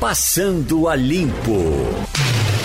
[0.00, 1.32] Passando a Limpo.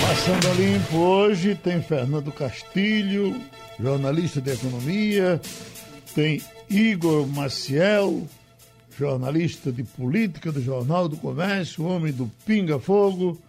[0.01, 3.39] Passando a Limpo hoje tem Fernando Castilho,
[3.79, 5.39] jornalista de economia,
[6.13, 8.27] tem Igor Maciel,
[8.97, 13.39] jornalista de política do Jornal do Comércio, homem do Pinga Fogo,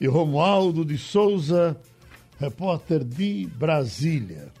[0.00, 1.76] e Romualdo de Souza,
[2.38, 4.52] repórter de Brasília.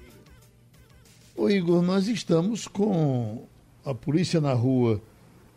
[1.36, 3.46] O Igor, nós estamos com
[3.84, 5.00] a polícia na rua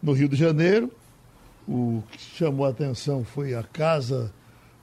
[0.02, 0.92] no Rio de Janeiro.
[1.72, 4.34] O que chamou a atenção foi a casa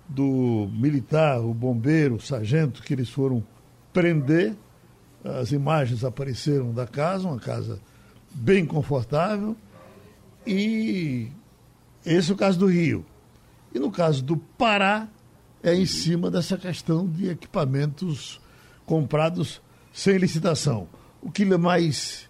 [0.08, 3.44] do militar, o bombeiro, o sargento, que eles foram
[3.92, 4.54] prender.
[5.24, 7.80] As imagens apareceram da casa, uma casa
[8.32, 9.56] bem confortável.
[10.46, 11.26] E
[12.04, 13.04] esse é o caso do Rio.
[13.74, 15.08] E no caso do Pará,
[15.64, 18.40] é em cima dessa questão de equipamentos
[18.84, 19.60] comprados
[19.92, 20.86] sem licitação.
[21.20, 22.25] O que mais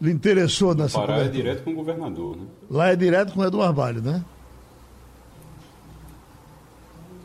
[0.00, 2.44] lhe interessou nessa Pará é direto com o governador, né?
[2.70, 4.24] Lá é direto com o Eduardo Barbalho, né?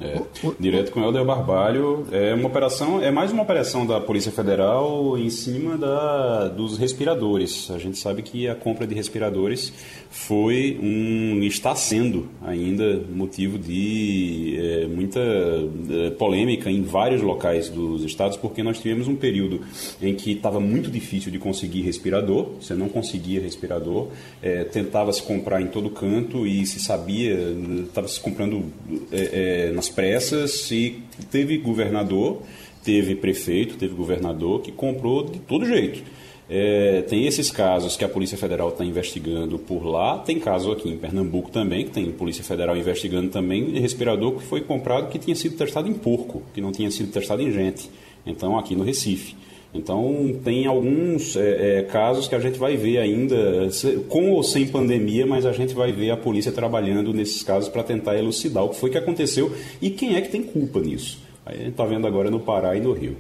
[0.03, 0.21] É,
[0.59, 2.05] direto com Helder Barbalho.
[2.11, 7.71] É uma operação, é mais uma operação da Polícia Federal em cima da, dos respiradores.
[7.71, 9.71] A gente sabe que a compra de respiradores
[10.09, 11.41] foi um.
[11.43, 18.61] está sendo ainda motivo de é, muita é, polêmica em vários locais dos estados, porque
[18.61, 19.61] nós tivemos um período
[20.01, 24.09] em que estava muito difícil de conseguir respirador, você não conseguia respirador,
[24.41, 27.37] é, tentava se comprar em todo canto e se sabia,
[27.85, 28.65] estava se comprando
[29.11, 32.41] é, é, nas pressas e teve governador,
[32.83, 36.03] teve prefeito, teve governador que comprou de todo jeito.
[36.49, 40.89] É, tem esses casos que a Polícia Federal está investigando por lá, tem caso aqui
[40.89, 45.35] em Pernambuco também, que tem Polícia Federal investigando também, respirador que foi comprado que tinha
[45.35, 47.89] sido testado em porco, que não tinha sido testado em gente.
[48.25, 49.35] Então, aqui no Recife.
[49.73, 53.69] Então, tem alguns é, é, casos que a gente vai ver ainda,
[54.07, 57.83] com ou sem pandemia, mas a gente vai ver a polícia trabalhando nesses casos para
[57.83, 59.51] tentar elucidar o que foi que aconteceu
[59.81, 61.19] e quem é que tem culpa nisso.
[61.43, 63.17] Aí a gente está vendo agora no Pará e no Rio.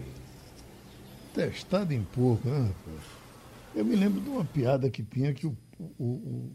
[1.33, 2.69] Testado em porco, né?
[3.75, 5.57] Eu me lembro de uma piada que tinha que o,
[5.97, 6.51] o, o,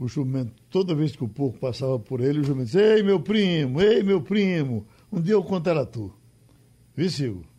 [0.00, 3.20] o jumento, toda vez que o porco passava por ele, o jumento dizia, ei meu
[3.20, 6.12] primo, ei meu primo, um dia eu conto era tu.
[6.96, 7.55] Viu, Silvio?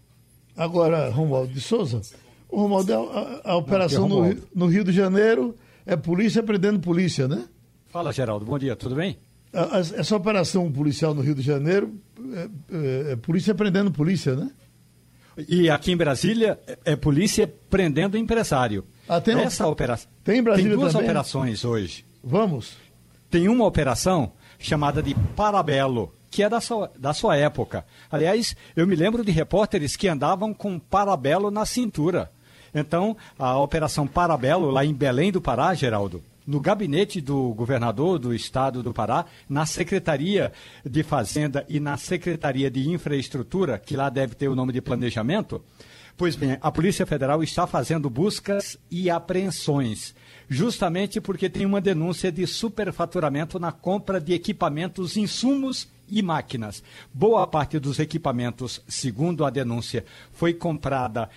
[0.57, 2.01] Agora, Romualdo de Souza,
[2.49, 7.27] o Romualdo, a, a, a operação no, no, Rio de Janeiro é polícia prendendo polícia,
[7.27, 7.45] né?
[7.85, 9.19] Fala, Geraldo, bom dia, tudo bem?
[9.53, 11.93] A, essa operação policial no Rio de Janeiro
[12.33, 14.49] é, é, é, polícia prendendo polícia, né?
[15.47, 18.83] E aqui em Brasília é, é polícia prendendo empresário.
[19.07, 20.09] Ah, tem Essa operação.
[20.23, 21.07] Tem em Brasília Tem duas também?
[21.07, 22.03] operações hoje.
[22.23, 22.75] Vamos.
[23.29, 27.83] Tem uma operação chamada de Parabelo que é da sua, da sua época.
[28.11, 32.31] Aliás, eu me lembro de repórteres que andavam com parabelo na cintura.
[32.71, 38.35] Então, a Operação Parabelo, lá em Belém do Pará, Geraldo, no gabinete do governador do
[38.35, 40.53] estado do Pará, na Secretaria
[40.85, 45.59] de Fazenda e na Secretaria de Infraestrutura, que lá deve ter o nome de planejamento.
[46.15, 50.13] Pois bem, a Polícia Federal está fazendo buscas e apreensões,
[50.47, 56.83] justamente porque tem uma denúncia de superfaturamento na compra de equipamentos, insumos e máquinas.
[57.13, 61.29] Boa parte dos equipamentos, segundo a denúncia, foi comprada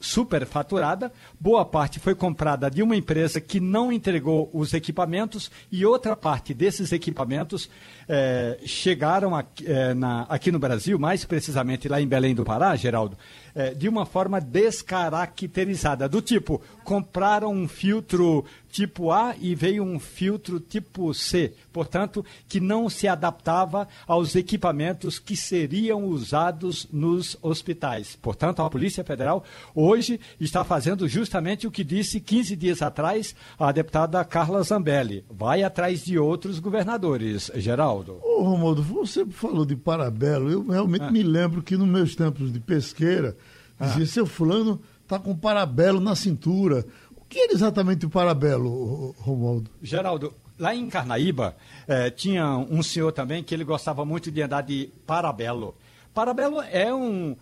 [0.00, 6.16] superfaturada, boa parte foi comprada de uma empresa que não entregou os equipamentos e outra
[6.16, 7.68] parte desses equipamentos
[8.08, 12.74] eh, chegaram aqui, eh, na, aqui no Brasil, mais precisamente lá em Belém do Pará,
[12.76, 13.16] Geraldo,
[13.54, 19.98] eh, de uma forma descaracterizada, do tipo, compraram um filtro tipo A e veio um
[19.98, 28.16] filtro tipo C, portanto, que não se adaptava aos equipamentos que seriam usados nos hospitais.
[28.20, 29.44] Portanto, a Polícia Federal
[29.74, 35.24] hoje está fazendo justamente o que disse 15 dias atrás a deputada Carla Zambelli.
[35.28, 38.20] Vai atrás de outros governadores, Geraldo.
[38.22, 40.50] Ô, Romualdo, você falou de Parabelo.
[40.50, 41.10] Eu realmente ah.
[41.10, 43.36] me lembro que nos meus tempos de pesqueira,
[43.80, 44.06] dizia, ah.
[44.06, 46.86] seu fulano está com parabelo na cintura
[47.30, 49.70] que era exatamente o Parabelo, Romualdo?
[49.80, 54.62] Geraldo, lá em Carnaíba, eh, tinha um senhor também que ele gostava muito de andar
[54.62, 55.76] de Parabelo.
[56.12, 57.36] Parabelo é um,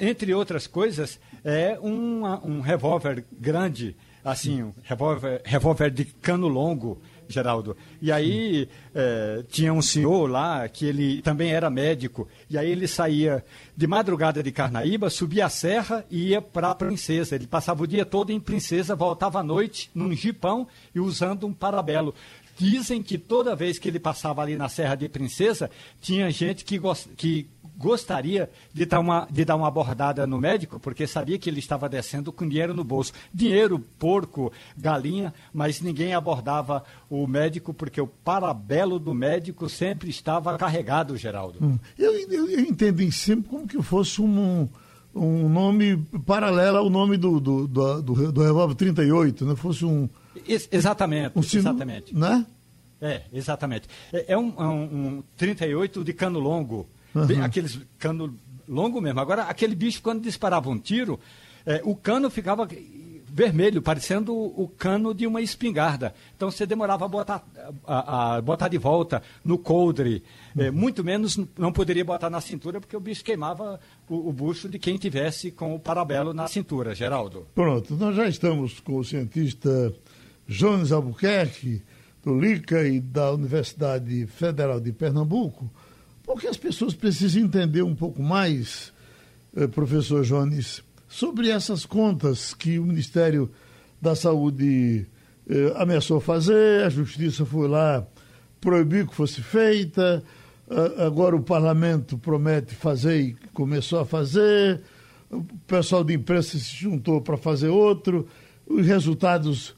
[0.00, 6.98] entre outras coisas, é um, um revólver grande, assim, um revólver, revólver de cano longo,
[7.28, 7.76] Geraldo.
[8.00, 12.26] E aí é, tinha um senhor lá que ele também era médico.
[12.48, 13.44] E aí ele saía
[13.76, 17.34] de madrugada de Carnaíba, subia a serra e ia para Princesa.
[17.34, 21.52] Ele passava o dia todo em Princesa, voltava à noite num jipão e usando um
[21.52, 22.14] parabelo.
[22.58, 25.70] Dizem que toda vez que ele passava ali na Serra de Princesa,
[26.00, 26.80] tinha gente que,
[27.16, 27.46] que
[27.78, 31.88] gostaria de dar, uma, de dar uma abordada no médico, porque sabia que ele estava
[31.88, 33.12] descendo com dinheiro no bolso.
[33.32, 40.58] Dinheiro, porco, galinha, mas ninguém abordava o médico, porque o parabelo do médico sempre estava
[40.58, 41.58] carregado, Geraldo.
[41.62, 41.78] Hum.
[41.96, 44.68] Eu, eu, eu entendo em sempre como que fosse um,
[45.14, 45.96] um nome
[46.26, 49.54] paralelo ao nome do, do, do, do, do revólver 38, né?
[49.54, 50.08] Fosse um...
[50.46, 52.16] Ex exatamente, um sino, exatamente.
[52.16, 52.44] Né?
[53.00, 53.88] É, exatamente.
[54.12, 57.42] É, é um, é um, um 38 de cano longo, uhum.
[57.42, 58.34] aqueles cano
[58.68, 59.20] longo mesmo.
[59.20, 61.18] Agora, aquele bicho, quando disparava um tiro,
[61.64, 62.68] é, o cano ficava
[63.30, 66.14] vermelho, parecendo o cano de uma espingarda.
[66.36, 67.46] Então você demorava a botar,
[67.86, 70.22] a, a botar de volta no coldre.
[70.56, 70.66] É, uhum.
[70.66, 73.78] É, muito menos não poderia botar na cintura, porque o bicho queimava
[74.08, 77.46] o, o bucho de quem tivesse com o parabelo na cintura, Geraldo.
[77.54, 79.94] Pronto, nós já estamos com o cientista
[80.48, 81.82] Jones Albuquerque
[82.24, 85.70] do LICA e da Universidade Federal de Pernambuco,
[86.28, 88.92] porque as pessoas precisam entender um pouco mais,
[89.56, 93.50] eh, professor Jones, sobre essas contas que o Ministério
[93.98, 95.06] da Saúde
[95.48, 98.06] eh, ameaçou fazer, a Justiça foi lá
[98.60, 100.22] proibir que fosse feita,
[100.98, 104.82] agora o Parlamento promete fazer e começou a fazer,
[105.30, 108.28] o pessoal de imprensa se juntou para fazer outro,
[108.66, 109.74] os resultados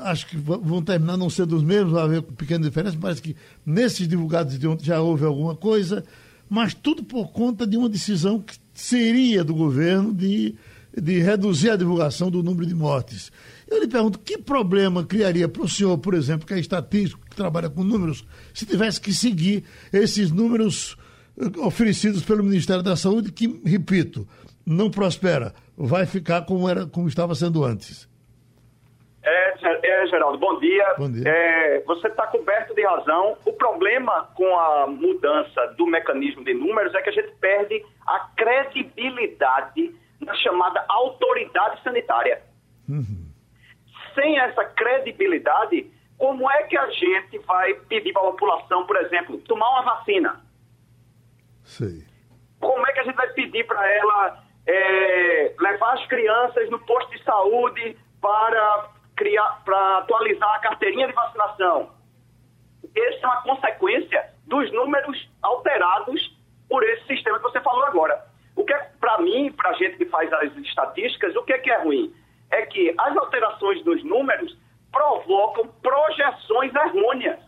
[0.00, 4.06] acho que vão terminar não sendo os mesmos, vai haver pequena diferença, parece que nesses
[4.08, 6.04] divulgados de ontem já houve alguma coisa,
[6.48, 10.54] mas tudo por conta de uma decisão que seria do governo de,
[10.96, 13.30] de reduzir a divulgação do número de mortes.
[13.68, 17.34] Eu lhe pergunto, que problema criaria para o senhor, por exemplo, que é estatístico, que
[17.34, 20.96] trabalha com números, se tivesse que seguir esses números
[21.38, 24.28] eh, oferecidos pelo Ministério da Saúde, que, repito,
[24.64, 28.06] não prospera, vai ficar como, era, como estava sendo antes?
[29.24, 29.54] É,
[29.86, 30.94] é, Geraldo, bom dia.
[30.98, 31.28] Bom dia.
[31.28, 33.36] É, você está coberto de razão.
[33.44, 38.28] O problema com a mudança do mecanismo de números é que a gente perde a
[38.36, 42.42] credibilidade na chamada autoridade sanitária.
[42.88, 43.30] Uhum.
[44.14, 45.88] Sem essa credibilidade,
[46.18, 50.40] como é que a gente vai pedir para a população, por exemplo, tomar uma vacina?
[51.62, 52.04] Sei.
[52.60, 57.10] Como é que a gente vai pedir para ela é, levar as crianças no posto
[57.12, 58.90] de saúde para
[59.22, 61.90] criar, para atualizar a carteirinha de vacinação.
[62.94, 66.36] Essa é uma consequência dos números alterados
[66.68, 68.24] por esse sistema que você falou agora.
[68.56, 71.58] O que é, para mim, para a gente que faz as estatísticas, o que é
[71.58, 72.12] que é ruim?
[72.50, 74.58] É que as alterações dos números
[74.90, 77.38] provocam projeções errôneas.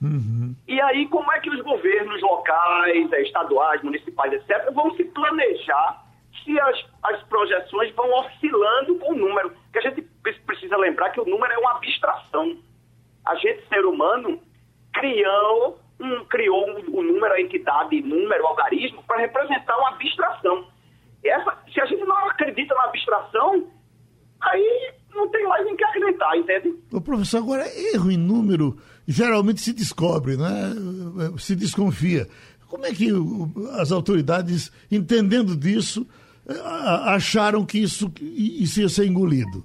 [0.00, 0.54] Uhum.
[0.68, 6.04] E aí, como é que os governos locais, estaduais, municipais, etc., vão se planejar
[6.50, 9.52] se as, as projeções vão oscilando com o número?
[9.72, 10.02] Que a gente
[10.46, 12.58] precisa lembrar que o número é uma abstração.
[13.24, 14.40] A gente, ser humano,
[14.92, 20.66] criou um, criou um, um número, a entidade, número, algarismo, para representar uma abstração.
[21.22, 23.70] Essa, se a gente não acredita na abstração,
[24.40, 26.74] aí não tem mais em que acreditar, entende?
[26.90, 30.72] O professor, agora, erro em número geralmente se descobre, né?
[31.38, 32.26] se desconfia.
[32.66, 33.10] Como é que
[33.72, 36.06] as autoridades, entendendo disso,
[37.06, 39.64] acharam que isso, isso ia ser engolido?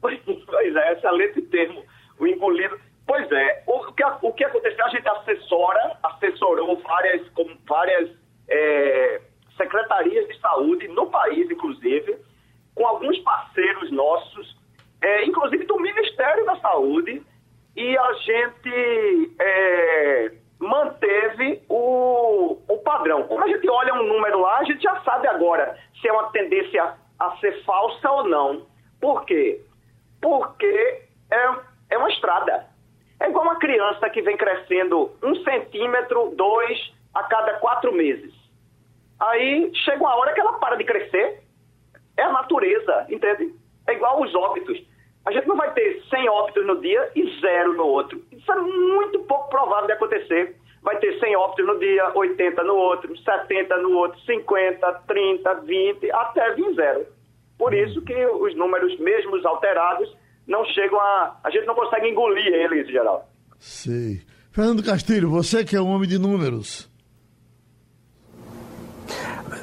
[0.00, 1.84] Pois é, excelente termo,
[2.18, 2.78] o engolido.
[3.06, 4.84] Pois é, o que, o que aconteceu?
[4.84, 7.26] A gente assessora, assessorou várias,
[7.66, 8.10] várias
[8.48, 9.20] é,
[9.56, 12.16] secretarias de saúde no país, inclusive,
[12.74, 14.56] com alguns parceiros nossos,
[15.00, 17.22] é, inclusive do Ministério da Saúde,
[17.74, 23.24] e a gente é, manteve o, o padrão.
[23.24, 26.30] Quando a gente olha um número lá, a gente já sabe agora se é uma
[26.30, 28.66] tendência a ser falsa ou não.
[29.00, 29.64] Por quê?
[30.20, 31.54] porque é,
[31.90, 32.66] é uma estrada.
[33.20, 38.32] É igual uma criança que vem crescendo um centímetro, dois, a cada quatro meses.
[39.18, 41.42] Aí chega uma hora que ela para de crescer.
[42.16, 43.54] É a natureza, entende?
[43.86, 44.80] É igual os óbitos.
[45.28, 48.24] A gente não vai ter 100 óbitos no dia e zero no outro.
[48.32, 50.56] Isso é muito pouco provável de acontecer.
[50.82, 56.10] Vai ter 100 óbitos no dia, 80 no outro, 70 no outro, 50, 30, 20,
[56.12, 57.06] até vir zero.
[57.58, 60.16] Por isso que os números, mesmo alterados,
[60.46, 61.38] não chegam a.
[61.44, 63.28] A gente não consegue engolir eles, geral.
[63.58, 64.22] Sei.
[64.50, 66.90] Fernando Castilho, você que é um homem de números.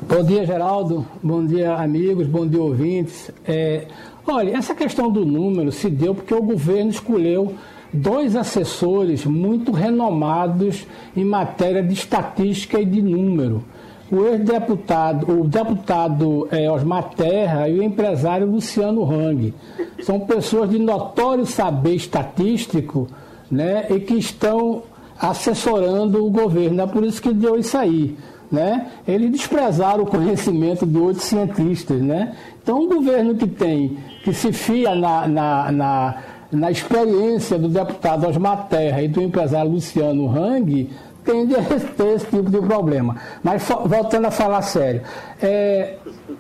[0.04, 1.08] Bom dia, Geraldo.
[1.24, 2.28] Bom dia, amigos.
[2.28, 3.32] Bom dia, ouvintes.
[3.48, 3.88] É,
[4.28, 7.54] olha, essa questão do número se deu porque o governo escolheu
[7.94, 13.64] dois assessores muito renomados em matéria de estatística e de número
[14.12, 19.54] o ex-deputado, o deputado é, Osmar Terra e o empresário Luciano Hang.
[20.02, 23.08] São pessoas de notório saber estatístico
[23.50, 24.84] né, e que estão
[25.20, 26.82] assessorando o governo.
[26.82, 28.16] É por isso que deu isso aí.
[28.56, 32.02] Né, eles desprezaram o conhecimento de outros cientistas.
[32.02, 32.34] Né?
[32.64, 36.16] Então, um governo que tem, que se fia na, na, na,
[36.52, 40.90] na experiência do deputado Osmar Terra e do empresário Luciano Hang,
[41.26, 41.62] tende a
[41.98, 43.18] ter esse tipo de problema.
[43.44, 45.02] Mas voltando a falar sério,
[45.42, 45.98] é,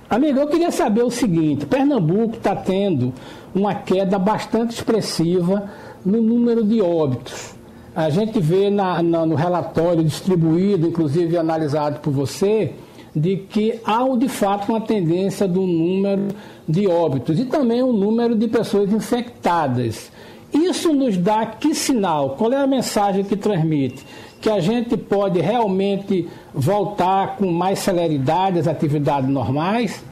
[0.09, 3.11] amigo, eu queria saber o seguinte: Pernambuco está tendo
[3.53, 5.69] uma queda bastante expressiva
[6.05, 7.54] no número de óbitos.
[7.95, 12.73] A gente vê na, na, no relatório distribuído, inclusive analisado por você,
[13.15, 16.27] de que há de fato uma tendência do número
[16.67, 20.11] de óbitos e também o número de pessoas infectadas.
[20.53, 22.31] Isso nos dá que sinal?
[22.31, 24.05] Qual é a mensagem que transmite?
[24.41, 30.03] Que a gente pode realmente voltar com mais celeridade às atividades normais?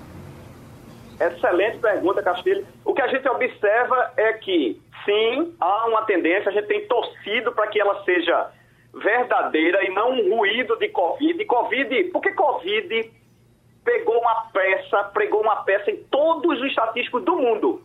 [1.20, 2.66] Excelente pergunta, Castilho.
[2.84, 7.52] O que a gente observa é que, sim, há uma tendência, a gente tem torcido
[7.52, 8.52] para que ela seja
[8.94, 11.44] verdadeira e não um ruído de Covid.
[11.46, 13.12] Covid, porque Covid
[13.84, 17.82] pegou uma peça, pregou uma peça em todos os estatísticos do mundo.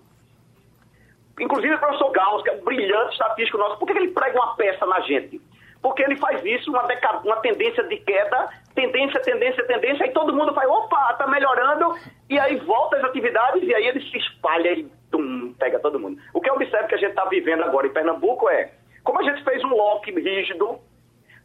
[1.40, 4.54] Inclusive o professor Gauss, que é um brilhante estatístico nosso, por que ele prega uma
[4.56, 5.40] peça na gente?
[5.80, 6.84] Porque ele faz isso, uma,
[7.24, 11.94] uma tendência de queda, tendência, tendência, tendência, e todo mundo faz, opa, tá melhorando,
[12.28, 16.20] e aí volta as atividades, e aí ele se espalha e tum, pega todo mundo.
[16.32, 18.72] O que eu observo que a gente está vivendo agora em Pernambuco é,
[19.04, 20.78] como a gente fez um lock rígido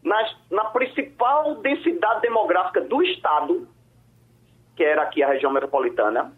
[0.03, 3.67] nas, na principal densidade demográfica do estado,
[4.75, 6.34] que era aqui a região metropolitana,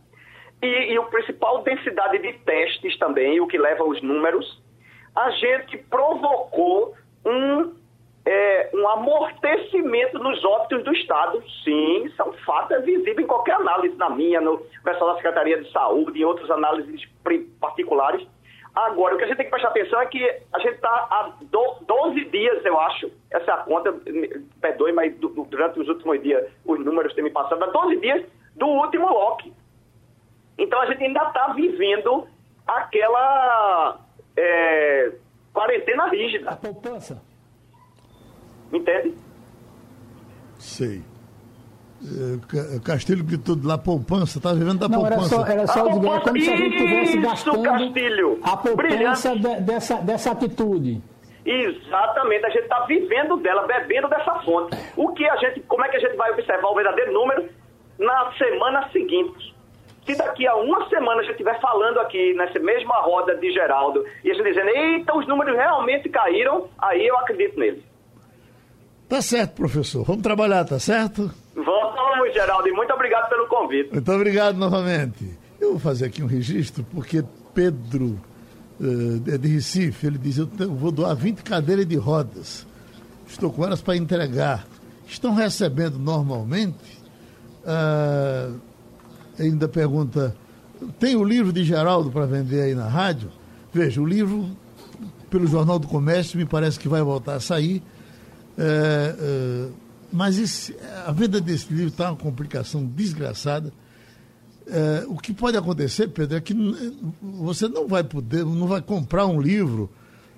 [0.61, 4.61] e, e o principal densidade de testes também, o que leva os números,
[5.15, 7.73] a gente provocou um
[8.25, 11.43] é, um amortecimento nos óbitos do Estado.
[11.63, 15.71] Sim, são fatos é visível em qualquer análise, na minha, no pessoal da Secretaria de
[15.71, 17.07] Saúde, em outras análises
[17.59, 18.27] particulares.
[18.75, 21.31] Agora, o que a gente tem que prestar atenção é que a gente está há
[21.41, 23.93] 12 dias, eu acho, essa é a conta,
[24.59, 28.67] perdoe, mas durante os últimos dias os números têm me passado, há 12 dias do
[28.67, 29.53] último lock.
[30.57, 32.27] Então a gente ainda está vivendo
[32.67, 33.99] aquela
[34.35, 35.13] é,
[35.53, 36.49] quarentena rígida.
[36.49, 37.34] A poupança.
[38.71, 39.13] Entende?
[40.57, 41.01] Sei.
[42.03, 45.35] É, Castilho gritou de lá poupança, tá vivendo da Não, poupança.
[45.35, 48.39] Era só, era só é como se a gente estivesse gastando Castilho.
[48.43, 51.01] a poupança de, dessa, dessa atitude.
[51.45, 54.75] Exatamente, a gente está vivendo dela, bebendo dessa fonte.
[54.97, 57.47] O que a gente, como é que a gente vai observar o verdadeiro número
[57.99, 59.55] na semana seguinte?
[60.05, 64.03] Se daqui a uma semana a gente estiver falando aqui nessa mesma roda de Geraldo
[64.23, 67.83] e a gente dizendo, eita, os números realmente caíram, aí eu acredito neles.
[69.07, 70.03] Tá certo, professor.
[70.03, 71.31] Vamos trabalhar, tá certo?
[71.55, 73.91] Vamos, Geraldo, e muito obrigado pelo convite.
[73.93, 75.37] Muito obrigado novamente.
[75.59, 78.19] Eu vou fazer aqui um registro, porque Pedro
[78.79, 82.65] uh, de Recife, ele diz, eu vou doar 20 cadeiras de rodas.
[83.27, 84.65] Estou com elas para entregar.
[85.07, 86.99] Estão recebendo normalmente?
[87.63, 88.59] Uh,
[89.39, 90.35] ainda pergunta,
[90.99, 93.29] tem o livro de Geraldo para vender aí na rádio?
[93.71, 94.49] Veja, o livro,
[95.29, 97.83] pelo Jornal do Comércio, me parece que vai voltar a sair
[98.57, 99.67] é, é,
[100.11, 103.71] mas esse, a venda desse livro está uma complicação desgraçada.
[104.67, 106.53] É, o que pode acontecer, Pedro, é que
[107.21, 109.89] você não vai poder, não vai comprar um livro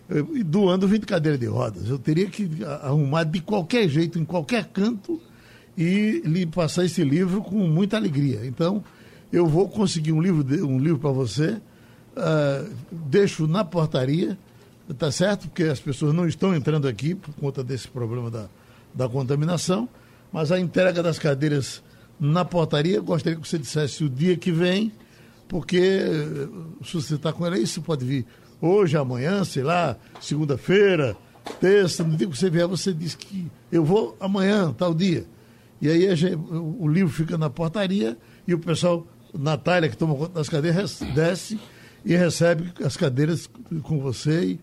[0.10, 1.90] é, doando 20 cadeiras de rodas.
[1.90, 2.50] Eu teria que
[2.82, 5.22] arrumar de qualquer jeito, em qualquer canto,
[5.78, 8.46] e lhe passar esse livro com muita alegria.
[8.46, 8.84] Então,
[9.32, 14.38] eu vou conseguir um livro, um livro para você, uh, deixo na portaria
[14.94, 15.48] tá certo?
[15.48, 18.48] Porque as pessoas não estão entrando aqui por conta desse problema da,
[18.94, 19.88] da contaminação,
[20.32, 21.84] mas a entrega das cadeiras
[22.20, 24.92] na portaria, gostaria que você dissesse o dia que vem,
[25.48, 26.48] porque eh,
[26.84, 28.26] se você está com ela você pode vir
[28.62, 31.16] hoje, amanhã, sei lá, segunda-feira,
[31.60, 35.26] terça, no dia que você vier, você diz que eu vou amanhã, tal dia.
[35.80, 38.18] E aí gente, o livro fica na portaria
[38.48, 41.60] e o pessoal, Natália, que toma conta das cadeiras, desce
[42.04, 43.50] e recebe as cadeiras
[43.84, 44.58] com você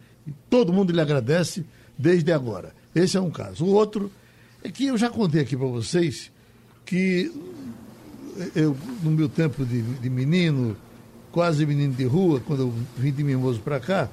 [0.48, 1.64] todo mundo lhe agradece
[1.98, 2.74] desde agora.
[2.94, 3.64] Esse é um caso.
[3.64, 4.10] O outro
[4.62, 6.30] é que eu já contei aqui para vocês
[6.84, 7.32] que
[8.54, 10.76] eu, no meu tempo de, de, menino,
[11.30, 14.08] quase menino de rua, quando eu vim de Mimoso para cá,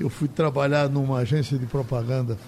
[0.00, 2.38] eu fui trabalhar numa agência de propaganda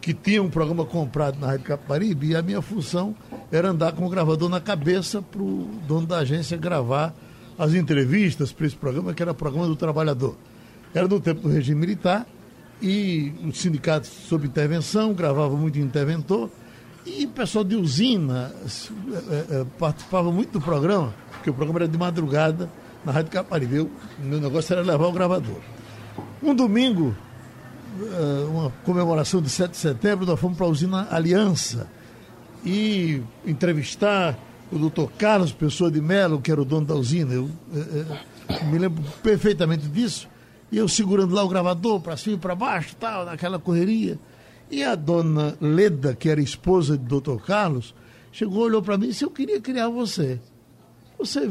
[0.00, 3.14] que tinha um programa comprado na Rádio Caparibe e a minha função
[3.50, 7.14] era andar com o gravador na cabeça para o dono da agência gravar
[7.58, 10.36] as entrevistas para esse programa, que era o programa do trabalhador.
[10.94, 12.26] Era no tempo do regime militar
[12.80, 16.50] e os sindicatos sob intervenção, gravava muito interventor,
[17.06, 18.52] e o pessoal de usina
[19.30, 22.68] é, é, participava muito do programa, porque o programa era de madrugada
[23.04, 23.80] na Rádio Caparibe.
[23.80, 25.60] O meu negócio era levar o gravador.
[26.42, 27.14] Um domingo,
[28.50, 31.88] uma comemoração de 7 de setembro, nós fomos para a usina Aliança.
[32.64, 34.36] e entrevistar
[34.72, 37.34] o doutor Carlos Pessoa de Mello, que era o dono da usina.
[37.34, 40.28] Eu, é, me lembro perfeitamente disso.
[40.76, 44.18] E eu segurando lá o gravador para cima e para baixo, tal, naquela correria.
[44.70, 47.94] E a dona Leda, que era esposa do doutor Carlos,
[48.30, 50.38] chegou, olhou para mim e disse: Eu queria criar você.
[51.18, 51.48] Você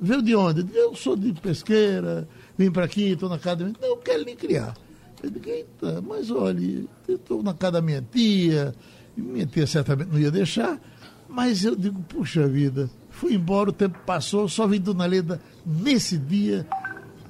[0.00, 0.64] veio de onde?
[0.72, 3.64] Eu sou de pesqueira, vim para aqui, estou na casa.
[3.64, 4.76] Não, eu quero lhe criar.
[5.24, 8.72] Eu digo, eita, mas olha, eu estou na casa da minha tia,
[9.16, 10.80] minha tia certamente não ia deixar,
[11.28, 16.16] mas eu digo, puxa vida, fui embora, o tempo passou, só vi Dona Leda nesse
[16.16, 16.64] dia,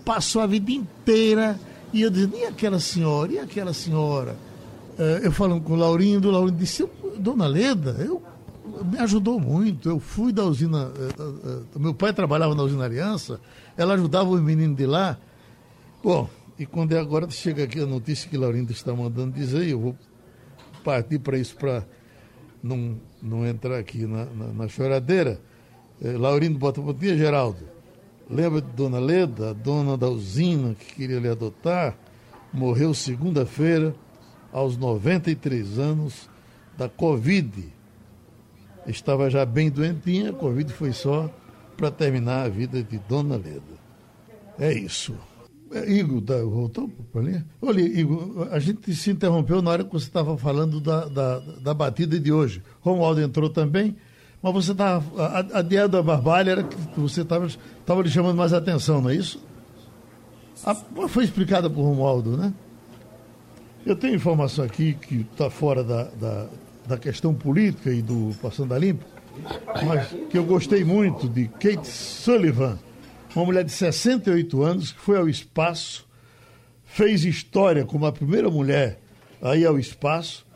[0.07, 1.59] passou a vida inteira,
[1.93, 4.37] e eu disse, e aquela senhora, e aquela senhora?
[4.97, 8.23] Uh, eu falando com o Laurindo, o Laurindo disse, Dona Leda, eu
[8.85, 9.91] me ajudou muito.
[9.91, 10.87] Eu fui da usina.
[10.87, 13.41] Uh, uh, meu pai trabalhava na usina Aliança,
[13.77, 15.19] ela ajudava os meninos de lá.
[16.03, 19.81] Bom, e quando é agora chega aqui a notícia que Laurindo está mandando dizer, eu
[19.81, 19.97] vou
[20.85, 21.85] partir para isso para
[22.63, 25.41] não, não entrar aqui na, na, na choradeira.
[26.01, 27.76] Laurindo bota bom dia, Geraldo.
[28.29, 31.97] Lembra de Dona Leda, dona da usina que queria lhe adotar?
[32.53, 33.95] Morreu segunda-feira,
[34.53, 36.29] aos 93 anos,
[36.77, 37.73] da Covid.
[38.87, 41.31] Estava já bem doentinha, a Covid foi só
[41.77, 43.77] para terminar a vida de Dona Leda.
[44.59, 45.15] É isso.
[45.73, 47.45] É, Igor, tá, voltou para ali?
[47.61, 51.75] Olha, Igor, a gente se interrompeu na hora que você estava falando da, da, da,
[51.75, 52.63] batida de hoje.
[52.81, 53.97] Romualdo entrou também,
[54.53, 55.05] mas você estava.
[55.23, 57.47] A, a da Barbalha era que você estava
[58.03, 59.43] lhe chamando mais atenção, não é isso?
[60.65, 60.75] A,
[61.09, 62.53] foi explicada por Romualdo, né?
[63.85, 66.47] Eu tenho informação aqui que está fora da, da,
[66.89, 69.05] da, questão política e do Passando a Limpo,
[69.87, 72.79] mas que eu gostei muito de Kate Sullivan
[73.37, 76.07] uma mulher de 68 anos que foi ao espaço,
[76.85, 78.99] fez história como a primeira mulher
[79.43, 80.47] a ir ao espaço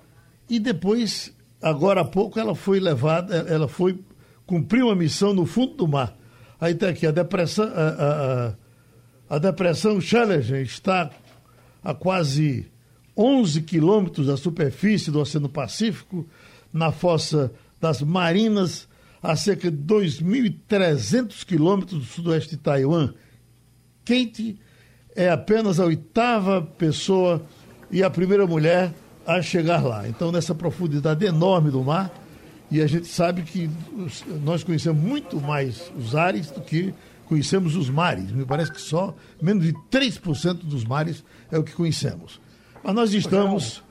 [0.48, 3.98] e depois, agora há pouco, ela foi levada, ela foi
[4.46, 6.16] cumprir uma missão no fundo do mar.
[6.60, 8.54] Aí está aqui, a depressão, a,
[9.28, 11.10] a, a depressão Challenger está
[11.82, 12.66] a quase
[13.16, 16.26] 11 quilômetros da superfície do Oceano Pacífico,
[16.72, 18.88] na fossa das Marinas
[19.22, 23.12] a cerca de 2.300 quilômetros do sudoeste de Taiwan.
[24.04, 24.58] Kate
[25.14, 27.42] é apenas a oitava pessoa
[27.90, 28.92] e a primeira mulher
[29.26, 30.08] a chegar lá.
[30.08, 32.12] Então, nessa profundidade enorme do mar,
[32.70, 33.68] e a gente sabe que
[34.44, 36.94] nós conhecemos muito mais os ares do que
[37.26, 38.30] conhecemos os mares.
[38.30, 42.40] Me parece que só menos de 3% dos mares é o que conhecemos.
[42.82, 43.82] Mas nós estamos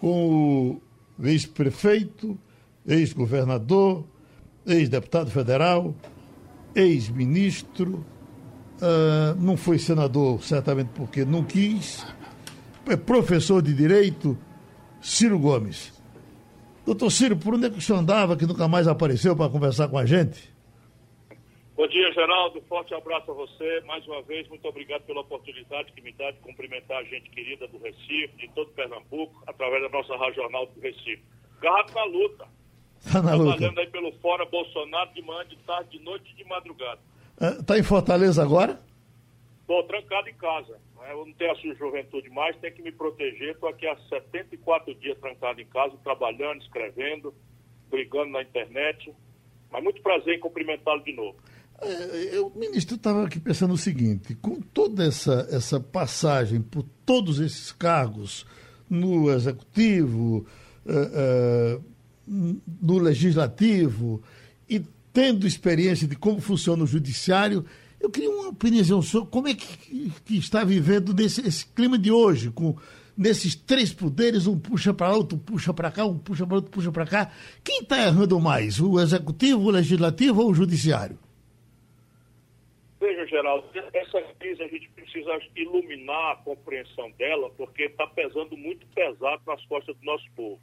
[0.00, 0.80] com
[1.18, 2.38] o ex-prefeito,
[2.86, 4.04] ex-governador,
[4.66, 5.94] ex-deputado federal,
[6.74, 8.04] ex-ministro,
[8.76, 12.06] uh, não foi senador, certamente porque não quis,
[12.86, 14.36] é professor de direito,
[15.00, 15.92] Ciro Gomes.
[16.84, 19.88] Doutor Ciro, por onde é que o senhor andava que nunca mais apareceu para conversar
[19.88, 20.52] com a gente?
[21.76, 22.60] Bom dia, Geraldo.
[22.68, 23.82] Forte abraço a você.
[23.86, 27.68] Mais uma vez, muito obrigado pela oportunidade que me dá de cumprimentar a gente querida
[27.68, 31.22] do Recife, de todo Pernambuco, através da nossa regional do Recife.
[31.60, 32.48] Garrafa na luta.
[33.12, 33.50] Tá na luta.
[33.58, 37.00] Trabalhando aí pelo Fora Bolsonaro de manhã, de tarde, de noite e de madrugada.
[37.60, 38.80] Está em Fortaleza agora?
[39.68, 40.80] Estou trancado em casa.
[40.96, 41.12] Né?
[41.12, 43.50] Eu não tenho a sua juventude mais, tenho que me proteger.
[43.50, 47.34] Estou aqui há 74 dias trancado em casa, trabalhando, escrevendo,
[47.90, 49.14] brigando na internet.
[49.70, 51.36] Mas muito prazer em cumprimentá-lo de novo.
[51.82, 57.38] É, eu, ministro, estava aqui pensando o seguinte: com toda essa, essa passagem por todos
[57.38, 58.46] esses cargos
[58.88, 60.46] no executivo,
[60.86, 61.84] uh, uh,
[62.80, 64.22] no legislativo
[64.66, 64.80] e
[65.12, 67.66] tendo experiência de como funciona o judiciário,
[68.00, 72.10] eu queria uma opinião sobre como é que, que está vivendo nesse, esse clima de
[72.10, 72.76] hoje, com
[73.16, 76.70] nesses três poderes, um puxa para lá, outro puxa para cá, um puxa para outro
[76.70, 77.32] puxa para cá.
[77.64, 81.18] Quem está errando mais, o executivo, o legislativo ou o judiciário?
[83.00, 88.86] Veja, Geraldo, essa crise a gente precisa iluminar a compreensão dela, porque está pesando muito
[88.88, 90.60] pesado nas costas do nosso povo.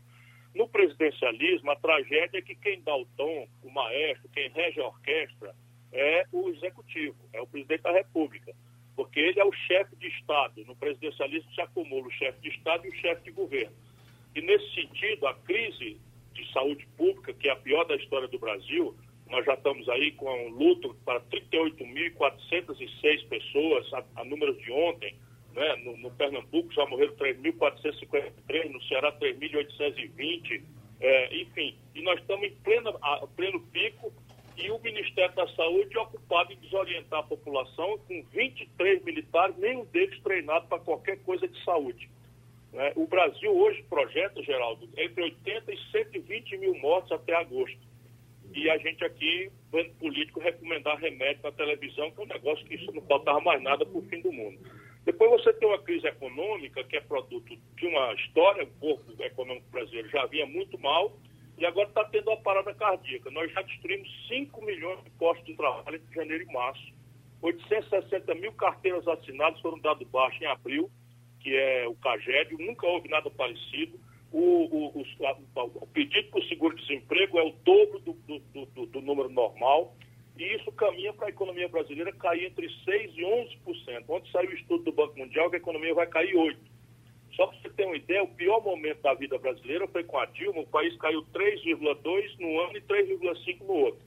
[0.53, 4.87] No presidencialismo, a tragédia é que quem dá o tom, o maestro, quem rege a
[4.87, 5.53] orquestra,
[5.95, 8.53] é o executivo, é o presidente da República.
[8.95, 10.63] Porque ele é o chefe de Estado.
[10.65, 13.75] No presidencialismo se acumula o chefe de Estado e o chefe de governo.
[14.35, 15.99] E, nesse sentido, a crise
[16.33, 18.95] de saúde pública, que é a pior da história do Brasil,
[19.29, 25.15] nós já estamos aí com um luto para 38.406 pessoas, a, a de ontem,
[25.53, 25.75] né?
[25.77, 30.61] No, no, Pernambuco já morreram 3.453, no Ceará 3.820,
[30.99, 31.77] é, enfim.
[31.95, 34.13] E nós estamos em pleno, a, pleno pico
[34.57, 40.19] e o Ministério da Saúde ocupado em desorientar a população com 23 militares, nenhum deles
[40.21, 42.09] treinado para qualquer coisa de saúde.
[42.71, 42.93] Né?
[42.95, 47.79] O Brasil hoje projeta, Geraldo, entre 80 e 120 mil mortes até agosto.
[48.53, 52.75] E a gente aqui, vendo político, recomendar remédio na televisão, que é um negócio que
[52.75, 54.57] isso não faltava mais nada para o fim do mundo.
[55.05, 59.69] Depois você tem uma crise econômica, que é produto de uma história, o corpo econômico
[59.69, 61.15] brasileiro já vinha muito mal,
[61.57, 63.31] e agora está tendo uma parada cardíaca.
[63.31, 66.93] Nós já destruímos 5 milhões de postos de trabalho entre janeiro e março.
[67.41, 70.89] 860 mil carteiras assinadas foram dados baixo em abril
[71.45, 73.99] que é o CAGED, nunca houve nada parecido.
[74.31, 75.05] O, o, o,
[75.75, 79.95] o pedido por seguro-desemprego é o dobro do, do, do, do, número normal,
[80.35, 84.05] e isso caminha para a economia brasileira cair entre 6% e 11%.
[84.09, 86.57] Ontem saiu o estudo do Banco Mundial que a economia vai cair 8%.
[87.35, 90.25] Só para você ter uma ideia, o pior momento da vida brasileira foi com a
[90.25, 94.05] Dilma, o país caiu 3,2% no ano e 3,5% no outro.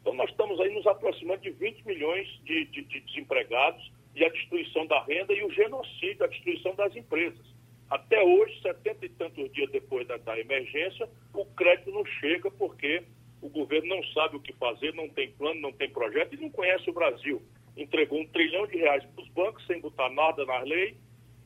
[0.00, 4.30] Então nós estamos aí nos aproximando de 20 milhões de, de, de desempregados, e a
[4.30, 7.54] destruição da renda e o genocídio, a destruição das empresas.
[7.88, 13.04] Até hoje, setenta e tantos dias depois da, da, emergência, o crédito não chega porque
[13.42, 16.50] o governo não sabe o que fazer, não tem plano, não tem projeto e não
[16.50, 17.42] conhece o Brasil.
[17.76, 20.96] Entregou um trilhão de reais para os bancos sem botar nada na lei,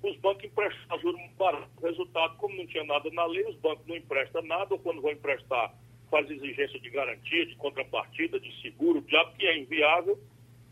[0.02, 1.68] os bancos emprestam juros muito barato.
[1.82, 5.10] Resultado, como não tinha nada na lei, os bancos não emprestam nada, ou quando vão
[5.10, 5.74] emprestar,
[6.10, 10.18] faz exigência de garantia, de contrapartida, de seguro, já que é inviável,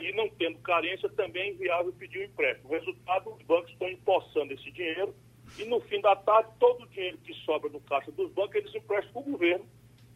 [0.00, 2.68] e não tendo carência, também é inviável pedir um empréstimo.
[2.68, 5.14] O resultado, os bancos estão empossando esse dinheiro
[5.56, 8.74] e no fim da tarde, todo o dinheiro que sobra no caixa dos bancos, eles
[8.74, 9.66] emprestam para o governo,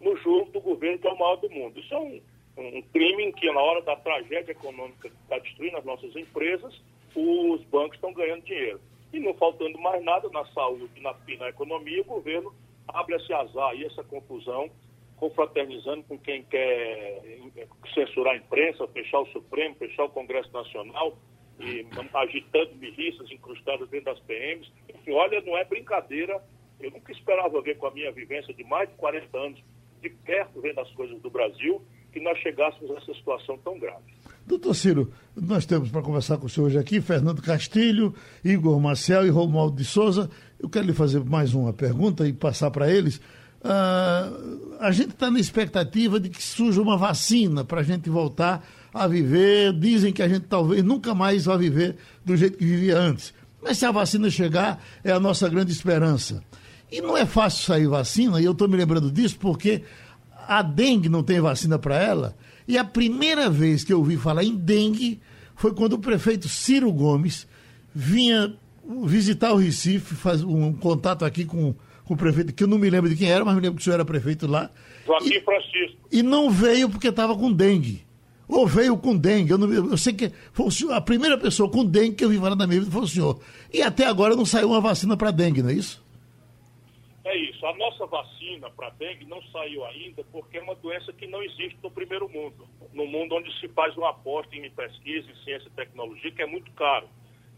[0.01, 1.79] no juro do governo, que é o maior do mundo.
[1.79, 2.21] Isso é um,
[2.59, 6.81] um crime em que, na hora da tragédia econômica que está destruindo as nossas empresas,
[7.15, 8.81] os bancos estão ganhando dinheiro.
[9.13, 12.53] E não faltando mais nada na saúde, na, na economia, o governo
[12.89, 14.71] abre esse azar e essa confusão
[15.23, 17.23] confraternizando com quem quer
[17.95, 21.17] censurar a imprensa, fechar o Supremo, fechar o Congresso Nacional
[21.61, 24.69] e agitando milícias incrustadas dentro das PMs.
[24.93, 26.43] Enfim, olha, não é brincadeira.
[26.81, 29.63] Eu nunca esperava ver com a minha vivência de mais de 40 anos,
[30.01, 31.81] de perto vendo as coisas do Brasil,
[32.13, 34.22] que nós chegássemos a essa situação tão grave.
[34.47, 39.27] Doutor Ciro, nós temos para conversar com o senhor hoje aqui Fernando Castilho, Igor Marcel
[39.27, 40.29] e Romualdo de Souza.
[40.59, 43.17] Eu quero lhe fazer mais uma pergunta e passar para eles.
[43.65, 48.67] Uh, a gente está na expectativa de que surja uma vacina para a gente voltar
[48.93, 49.73] a viver.
[49.73, 53.33] Dizem que a gente talvez nunca mais vai viver do jeito que vivia antes.
[53.63, 56.43] Mas se a vacina chegar, é a nossa grande esperança.
[56.91, 59.85] E não é fácil sair vacina, e eu estou me lembrando disso porque
[60.49, 62.37] a dengue não tem vacina para ela.
[62.73, 65.21] E a primeira vez que eu ouvi falar em dengue
[65.55, 67.47] foi quando o prefeito Ciro Gomes
[67.95, 68.55] vinha
[69.05, 72.89] visitar o Recife, faz um contato aqui com com o prefeito, que eu não me
[72.89, 74.71] lembro de quem era, mas me lembro que o senhor era prefeito lá.
[75.07, 76.09] Joaquim e, Francisco.
[76.11, 78.05] E não veio porque estava com dengue.
[78.49, 79.51] Ou veio com dengue.
[79.51, 82.39] Eu, não, eu sei que foi senhor, a primeira pessoa com dengue que eu vi
[82.39, 83.41] falar na minha vida foi o senhor.
[83.71, 86.03] E até agora não saiu uma vacina para dengue, não é isso?
[87.25, 87.65] É isso.
[87.67, 91.79] A nossa vacina para dengue não saiu ainda porque é uma doença que não existe
[91.83, 92.69] no primeiro mundo.
[92.93, 96.47] No mundo onde se faz uma aposta em pesquisa, em ciência e tecnologia, que é
[96.47, 97.09] muito caro.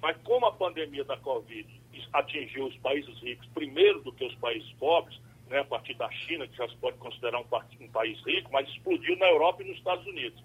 [0.01, 1.69] Mas como a pandemia da Covid
[2.13, 6.47] atingiu os países ricos primeiro do que os países pobres, né, a partir da China,
[6.47, 7.47] que já se pode considerar um,
[7.81, 10.43] um país rico, mas explodiu na Europa e nos Estados Unidos.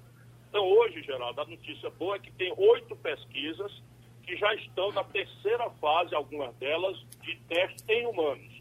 [0.49, 3.71] Então, hoje, Geraldo, a notícia boa é que tem oito pesquisas
[4.23, 8.58] que já estão na terceira fase, algumas delas, de teste em humanos.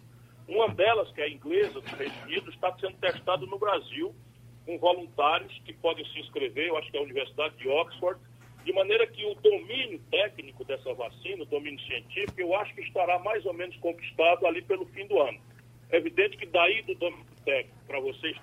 [0.48, 4.14] Uma delas, que é a inglesa, dos Estados Unidos, está sendo testada no Brasil,
[4.64, 8.18] com voluntários que podem se inscrever, eu acho que é a Universidade de Oxford,
[8.64, 13.18] de maneira que o domínio técnico dessa vacina, o domínio científico, eu acho que estará
[13.18, 15.38] mais ou menos conquistado ali pelo fim do ano.
[15.90, 18.36] É evidente que daí do domínio técnico, para vocês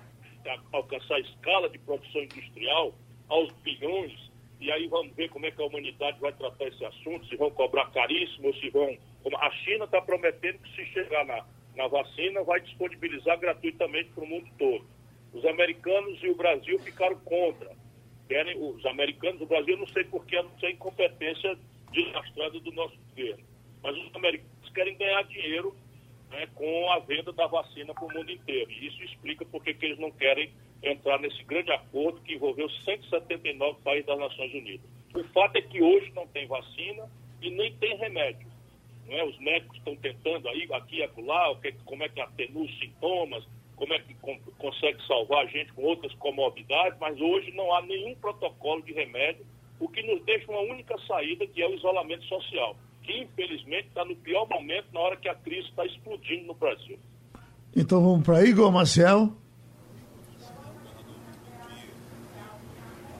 [0.72, 2.94] alcançar a escala de produção industrial
[3.28, 7.26] aos bilhões, e aí vamos ver como é que a humanidade vai tratar esse assunto,
[7.26, 8.96] se vão cobrar caríssimo ou se vão...
[9.38, 11.44] A China está prometendo que se chegar na,
[11.76, 14.84] na vacina vai disponibilizar gratuitamente para o mundo todo.
[15.32, 17.70] Os americanos e o Brasil ficaram contra
[18.28, 21.56] querem, os americanos, o Brasil, não sei porquê, não sei incompetência
[21.92, 23.44] desastrada do nosso governo.
[23.82, 25.74] Mas os americanos querem ganhar dinheiro
[26.30, 28.70] né, com a venda da vacina para o mundo inteiro.
[28.70, 30.50] E isso explica por que eles não querem
[30.82, 34.90] entrar nesse grande acordo que envolveu 179 países das Nações Unidas.
[35.14, 37.08] O fato é que hoje não tem vacina
[37.40, 38.46] e nem tem remédio.
[39.08, 39.24] Não é?
[39.24, 43.44] Os médicos estão tentando aí, aqui e acolá, como é que atenua os sintomas,
[43.76, 44.14] como é que
[44.58, 49.44] consegue salvar a gente com outras comorbidades, mas hoje não há nenhum protocolo de remédio,
[49.78, 54.04] o que nos deixa uma única saída, que é o isolamento social, que infelizmente está
[54.04, 56.98] no pior momento na hora que a crise está explodindo no Brasil.
[57.76, 59.36] Então vamos para Igor Marcel.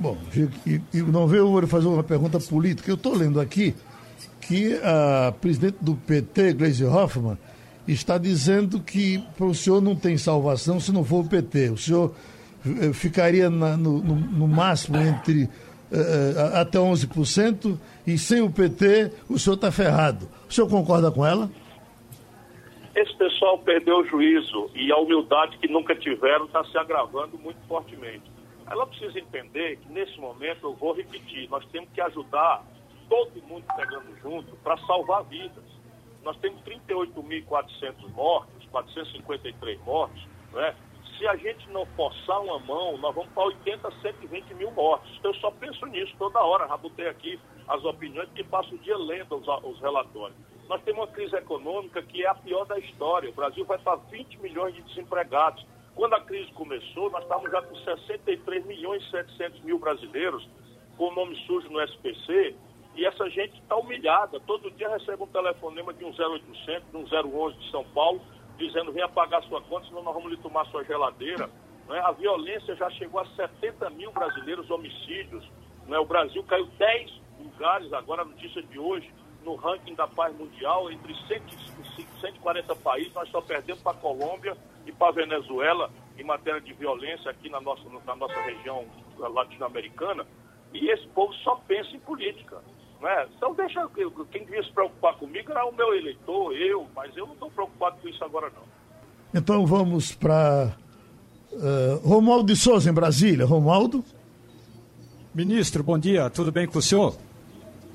[0.00, 0.16] Bom,
[1.12, 2.90] não veio, fazer uma pergunta política.
[2.90, 3.74] Eu estou lendo aqui
[4.46, 7.36] que a presidente do PT, Gleisi Hoffmann,
[7.86, 11.70] está dizendo que o senhor não tem salvação se não for o PT.
[11.70, 12.14] O senhor
[12.64, 19.12] eh, ficaria na, no, no, no, máximo entre uh, até 11% e sem o PT
[19.28, 20.28] o senhor está ferrado.
[20.48, 21.50] O senhor concorda com ela?
[22.94, 27.58] Esse pessoal perdeu o juízo e a humildade que nunca tiveram está se agravando muito
[27.68, 28.24] fortemente.
[28.68, 32.64] Ela precisa entender que nesse momento, eu vou repetir, nós temos que ajudar
[33.08, 35.64] todo mundo pegando junto para salvar vidas.
[36.22, 40.74] Nós temos 38.400 mortos, 453 mortos, né?
[41.18, 45.18] Se a gente não forçar uma mão, nós vamos para 80, 120 mil mortos.
[45.24, 46.68] Eu só penso nisso toda hora.
[46.68, 50.36] Já botei aqui as opiniões que passo o dia lendo os, os relatórios.
[50.68, 53.30] Nós temos uma crise econômica que é a pior da história.
[53.30, 55.64] O Brasil vai para 20 milhões de desempregados.
[55.94, 60.46] Quando a crise começou, nós estávamos já com 63 milhões e 700 mil brasileiros
[60.96, 62.54] com nome sujo no SPC
[62.96, 64.40] e essa gente está humilhada.
[64.40, 68.20] Todo dia recebe um telefonema de um 0800, de um 011 de São Paulo,
[68.56, 71.50] dizendo: venha pagar sua conta, senão nós vamos lhe tomar sua geladeira.
[71.86, 72.00] Né?
[72.00, 75.46] A violência já chegou a 70 mil brasileiros homicídios.
[75.86, 75.98] Né?
[75.98, 79.12] O Brasil caiu 10 lugares, agora a notícia de hoje,
[79.44, 81.14] no ranking da paz mundial, entre
[82.20, 84.56] 140 países, nós só perdemos para a Colômbia
[84.86, 88.86] e para a Venezuela em matéria de violência aqui na nossa, na nossa região
[89.18, 90.26] latino-americana.
[90.72, 92.62] E esse povo só pensa em política.
[93.00, 93.26] Né?
[93.36, 93.86] Então deixa,
[94.30, 97.96] quem devia se preocupar comigo era o meu eleitor, eu, mas eu não estou preocupado
[98.00, 98.62] com isso agora não.
[99.34, 100.76] Então vamos para
[101.52, 103.44] uh, Romualdo de Souza, em Brasília.
[103.44, 104.02] Romualdo?
[105.34, 107.14] Ministro, bom dia, tudo bem com o senhor?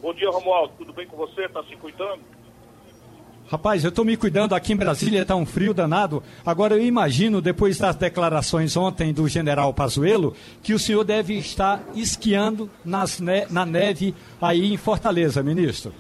[0.02, 0.74] Bom dia, Romualdo.
[0.78, 1.46] Tudo bem com você?
[1.46, 2.22] Está se cuidando?
[3.52, 6.24] Rapaz, eu estou me cuidando aqui em Brasília, está um frio danado.
[6.46, 10.34] Agora eu imagino, depois das declarações ontem do general Pazuello,
[10.64, 15.94] que o senhor deve estar esquiando ne na neve aí em Fortaleza, ministro.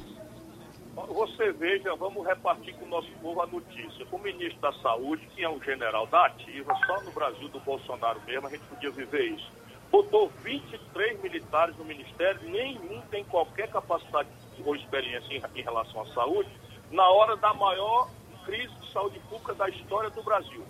[0.96, 4.08] Você veja, vamos repartir com o nosso povo a notícia.
[4.10, 8.22] O ministro da Saúde, que é um general da ativa, só no Brasil do Bolsonaro
[8.26, 9.62] mesmo a gente podia viver isso
[9.92, 14.30] botou 23 militares no Ministério, nenhum tem qualquer capacidade
[14.64, 16.50] ou experiência em relação à saúde,
[16.92, 18.10] na hora da maior
[18.46, 20.64] crise de saúde pública da história do Brasil.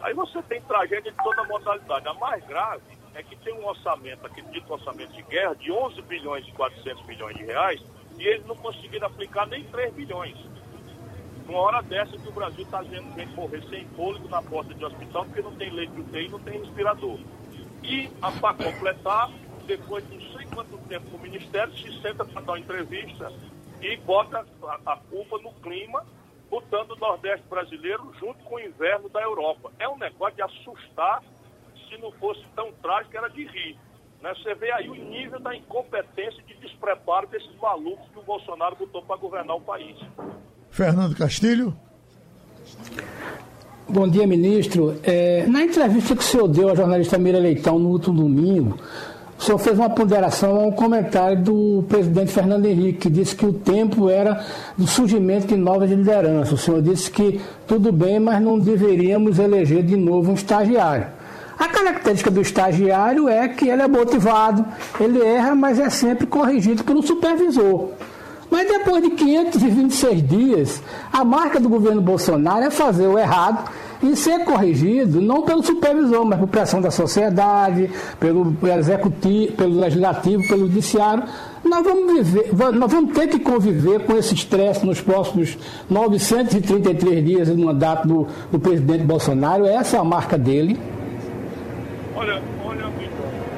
[0.00, 2.06] Aí você tem tragédia de toda modalidade.
[2.06, 2.82] A mais grave
[3.14, 7.06] é que tem um orçamento, aquele dito orçamento de guerra, de 11 bilhões e 400
[7.06, 7.80] milhões de reais,
[8.18, 10.36] e eles não conseguiram aplicar nem 3 bilhões.
[11.48, 14.84] Uma hora dessa que o Brasil está vendo gente morrer sem fôlego na porta de
[14.84, 17.18] hospital porque não tem leite de UTI não tem respirador.
[17.82, 18.08] E,
[18.40, 19.30] para completar,
[19.66, 23.30] depois de não sei quanto tempo o Ministério se senta para dar uma entrevista
[23.84, 26.04] e bota a, a culpa no clima,
[26.50, 29.70] botando o Nordeste brasileiro junto com o inverno da Europa.
[29.78, 31.22] É um negócio de assustar,
[31.88, 33.76] se não fosse tão trágico, era de rir.
[34.22, 34.32] Né?
[34.36, 38.76] Você vê aí o nível da incompetência e de despreparo desses malucos que o Bolsonaro
[38.76, 39.96] botou para governar o país.
[40.70, 41.76] Fernando Castilho.
[43.86, 44.98] Bom dia, ministro.
[45.02, 48.78] É, na entrevista que o senhor deu à jornalista Mira Leitão no último domingo,
[49.44, 53.44] o senhor fez uma ponderação a um comentário do presidente Fernando Henrique, que disse que
[53.44, 54.42] o tempo era
[54.74, 56.52] do surgimento de novas lideranças.
[56.52, 61.08] O senhor disse que tudo bem, mas não deveríamos eleger de novo um estagiário.
[61.58, 64.64] A característica do estagiário é que ele é motivado,
[64.98, 67.90] ele erra, mas é sempre corrigido pelo supervisor.
[68.50, 73.70] Mas depois de 526 dias, a marca do governo Bolsonaro é fazer o errado
[74.04, 77.90] e ser corrigido não pelo supervisor, mas por pressão da sociedade,
[78.20, 81.24] pelo executivo, pelo legislativo, pelo judiciário.
[81.64, 85.56] Nós vamos, viver, nós vamos ter que conviver com esse estresse nos próximos
[85.88, 89.66] 933 dias do mandato do, do presidente Bolsonaro.
[89.66, 90.78] Essa é a marca dele.
[92.14, 92.92] Olha, olha,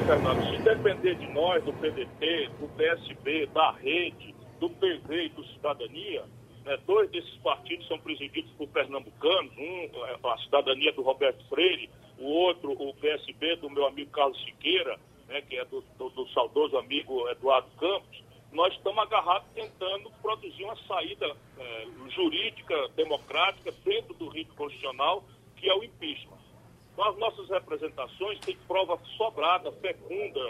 [0.05, 5.45] Fernando, se depender de nós, do PDT, do PSB, da rede, do PV e do
[5.47, 6.23] Cidadania,
[6.67, 11.89] né, dois desses partidos são presididos por pernambucanos, um é a Cidadania do Roberto Freire,
[12.19, 14.99] o outro o PSB do meu amigo Carlos Siqueira,
[15.29, 20.63] né, que é do, do, do saudoso amigo Eduardo Campos, nós estamos agarrados tentando produzir
[20.65, 25.23] uma saída é, jurídica, democrática, dentro do rito constitucional,
[25.55, 26.37] que é o impeachment.
[26.93, 30.41] Então, as nossas representações têm prova sobrada, fecunda,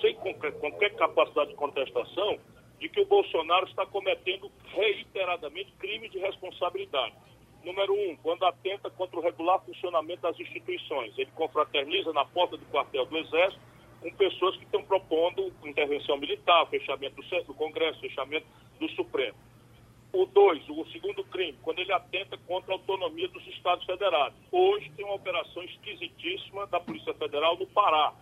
[0.00, 2.38] sem qualquer, qualquer capacidade de contestação,
[2.78, 7.14] de que o Bolsonaro está cometendo reiteradamente crime de responsabilidade.
[7.64, 11.16] Número um, quando atenta contra o regular funcionamento das instituições.
[11.18, 13.60] Ele confraterniza na porta do quartel do Exército
[14.00, 18.46] com pessoas que estão propondo intervenção militar, fechamento do Congresso, fechamento
[18.78, 19.36] do Supremo.
[20.12, 24.38] O dois, o segundo crime, quando ele atenta contra a autonomia dos Estados Federados.
[24.50, 28.14] Hoje tem uma operação esquisitíssima da Polícia Federal no Pará,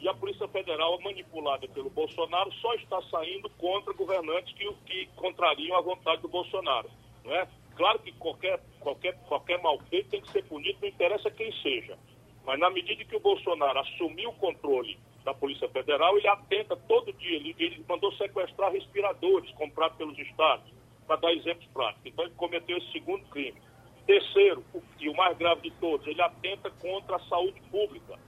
[0.00, 5.76] e a Polícia Federal, manipulada pelo Bolsonaro, só está saindo contra governantes que, que contrariam
[5.76, 6.90] a vontade do Bolsonaro.
[7.24, 7.48] Não é?
[7.76, 11.98] Claro que qualquer, qualquer, qualquer mal feito tem que ser punido, não interessa quem seja.
[12.44, 17.12] Mas na medida que o Bolsonaro assumiu o controle da Polícia Federal, ele atenta todo
[17.12, 20.72] dia, ele, ele mandou sequestrar respiradores comprados pelos estados,
[21.06, 22.06] para dar exemplos práticos.
[22.06, 23.60] Então ele cometeu esse segundo crime.
[24.06, 24.64] Terceiro,
[25.00, 28.18] e o mais grave de todos, ele atenta contra a saúde pública.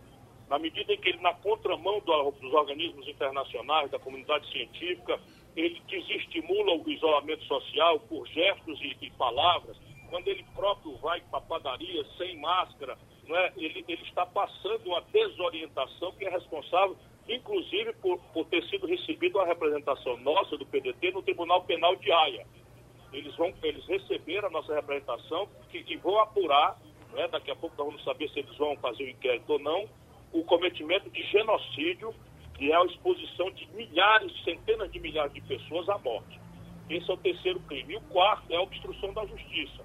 [0.49, 5.21] Na medida em que ele, na contramão do, dos organismos internacionais, da comunidade científica,
[5.55, 9.77] ele desestimula o isolamento social por gestos e, e palavras.
[10.09, 12.97] Quando ele próprio vai para padaria sem máscara,
[13.29, 13.53] é?
[13.57, 16.97] ele, ele está passando uma desorientação que é responsável,
[17.29, 22.11] inclusive, por, por ter sido recebido a representação nossa do PDT no Tribunal Penal de
[22.11, 22.47] Haia.
[23.13, 26.79] Eles, vão, eles receberam a nossa representação que vão apurar,
[27.17, 27.29] é?
[27.29, 29.89] daqui a pouco nós vamos saber se eles vão fazer o inquérito ou não,
[30.33, 32.15] o cometimento de genocídio,
[32.55, 36.41] que é a exposição de milhares, centenas de milhares de pessoas à morte.
[36.91, 37.95] Esse é o terceiro crime.
[37.95, 39.85] E o quarto é a obstrução da justiça.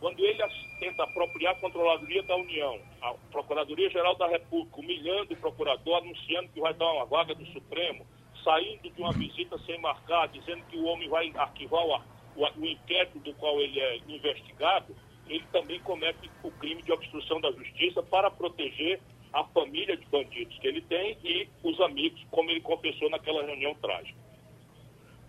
[0.00, 0.42] Quando ele
[0.78, 6.60] tenta apropriar a Controladoria da União, a Procuradoria-Geral da República, humilhando o procurador, anunciando que
[6.60, 8.06] vai dar uma vaga do Supremo,
[8.44, 11.96] saindo de uma visita sem marcar, dizendo que o homem vai arquivar o,
[12.36, 14.94] o, o inquérito do qual ele é investigado,
[15.26, 19.00] ele também comete o crime de obstrução da justiça para proteger
[19.36, 23.74] a família de bandidos que ele tem e os amigos, como ele confessou naquela reunião
[23.82, 24.18] trágica.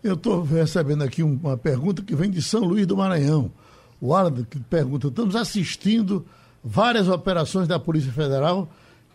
[0.01, 3.51] Eu estou recebendo aqui uma pergunta que vem de São Luís do Maranhão.
[3.99, 6.25] O Alan que pergunta: estamos assistindo
[6.63, 8.69] várias operações da Polícia Federal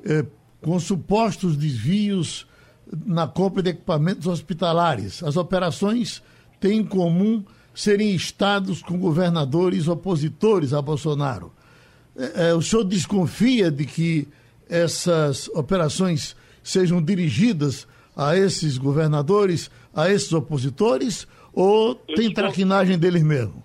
[0.04, 0.26] eh,
[0.60, 2.46] com supostos desvios
[3.06, 5.22] na compra de equipamentos hospitalares.
[5.22, 6.22] As operações
[6.60, 7.42] têm em comum
[7.74, 11.50] serem estados com governadores opositores a Bolsonaro.
[12.14, 14.28] Eh, eh, o senhor desconfia de que
[14.72, 23.22] essas operações sejam dirigidas a esses governadores, a esses opositores, ou eu tem traquinagem deles
[23.22, 23.62] mesmo?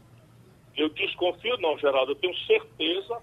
[0.75, 3.17] Eu desconfio não, Geraldo, eu tenho certeza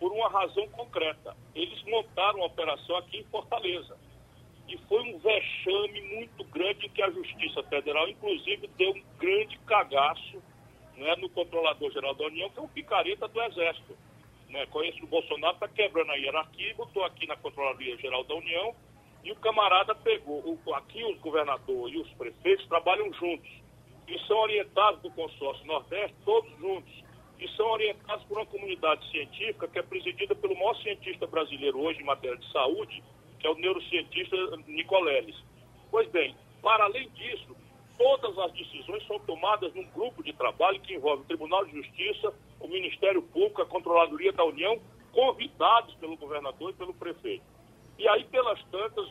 [0.00, 1.36] por uma razão concreta.
[1.54, 3.96] Eles montaram uma operação aqui em Fortaleza.
[4.68, 10.42] E foi um vexame muito grande que a Justiça Federal, inclusive, deu um grande cagaço
[10.96, 13.96] né, no Controlador-Geral da União, que é um picareta do Exército
[14.50, 18.74] né, conheço o Bolsonaro, está quebrando a hierarquia, botou aqui na Controladoria Geral da União
[19.24, 20.40] e o camarada pegou.
[20.40, 23.50] O, aqui os governadores e os prefeitos trabalham juntos
[24.08, 26.92] e são orientados do consórcio Nordeste, todos juntos,
[27.38, 32.00] e são orientados por uma comunidade científica que é presidida pelo maior cientista brasileiro hoje
[32.00, 33.02] em matéria de saúde,
[33.38, 34.36] que é o neurocientista
[34.66, 35.36] Nicoleles.
[35.90, 37.56] Pois bem, para além disso,
[38.00, 42.32] todas as decisões são tomadas num grupo de trabalho que envolve o Tribunal de Justiça,
[42.58, 44.80] o Ministério Público, a Controladoria da União,
[45.12, 47.44] convidados pelo governador e pelo prefeito.
[47.98, 49.06] E aí, pelas tantas,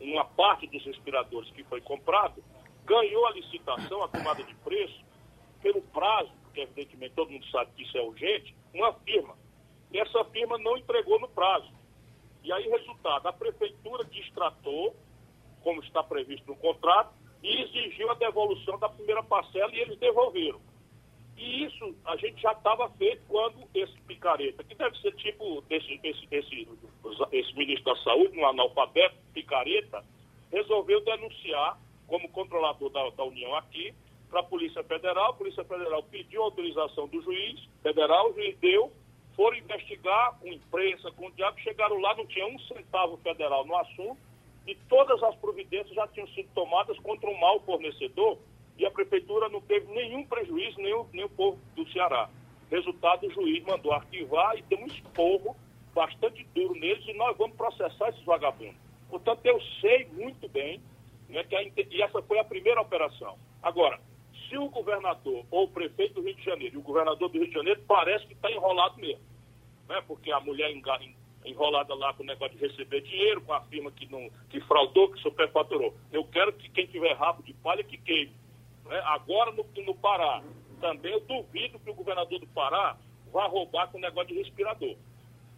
[0.00, 2.42] uma parte dos respiradores que foi comprado
[2.84, 5.04] ganhou a licitação, a tomada de preço,
[5.62, 9.36] pelo prazo, porque evidentemente todo mundo sabe que isso é urgente, uma firma.
[9.92, 11.70] E essa firma não entregou no prazo.
[12.42, 14.96] E aí, resultado, a prefeitura distratou,
[15.62, 20.60] como está previsto no contrato, e exigiu a devolução da primeira parcela e eles devolveram.
[21.36, 26.00] E isso a gente já estava feito quando esse picareta, que deve ser tipo esse,
[26.02, 26.68] esse, esse,
[27.32, 30.04] esse ministro da Saúde, um analfabeto picareta,
[30.50, 33.94] resolveu denunciar como controlador da, da União aqui
[34.28, 35.30] para a Polícia Federal.
[35.30, 38.92] A Polícia Federal pediu autorização do juiz federal, o juiz deu,
[39.36, 43.76] foram investigar com imprensa, com o diabo, chegaram lá, não tinha um centavo federal no
[43.76, 44.18] assunto,
[44.68, 48.38] e todas as providências já tinham sido tomadas contra um mau fornecedor
[48.76, 52.28] e a prefeitura não teve nenhum prejuízo, nem o, nem o povo do Ceará.
[52.70, 55.56] Resultado, o juiz mandou arquivar e deu um esporro
[55.94, 58.76] bastante duro neles e nós vamos processar esses vagabundos.
[59.08, 60.82] Portanto, eu sei muito bem
[61.30, 63.38] né, que a, e essa foi a primeira operação.
[63.62, 63.98] Agora,
[64.48, 67.48] se o governador ou o prefeito do Rio de Janeiro e o governador do Rio
[67.48, 69.24] de Janeiro parece que está enrolado mesmo,
[69.88, 70.70] né, porque a mulher
[71.48, 75.10] enrolada lá com o negócio de receber dinheiro, com a firma que, não, que fraudou,
[75.10, 75.94] que superfaturou.
[76.12, 78.32] Eu quero que quem tiver rabo de palha que queime.
[78.86, 79.00] Né?
[79.04, 80.42] Agora no, no Pará,
[80.80, 82.96] também eu duvido que o governador do Pará
[83.32, 84.96] vá roubar com o negócio de respirador.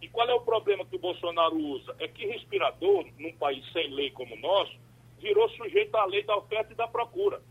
[0.01, 1.95] E qual é o problema que o Bolsonaro usa?
[1.99, 4.75] É que respirador, num país sem lei como o nosso,
[5.19, 7.41] virou sujeito à lei da oferta e da procura.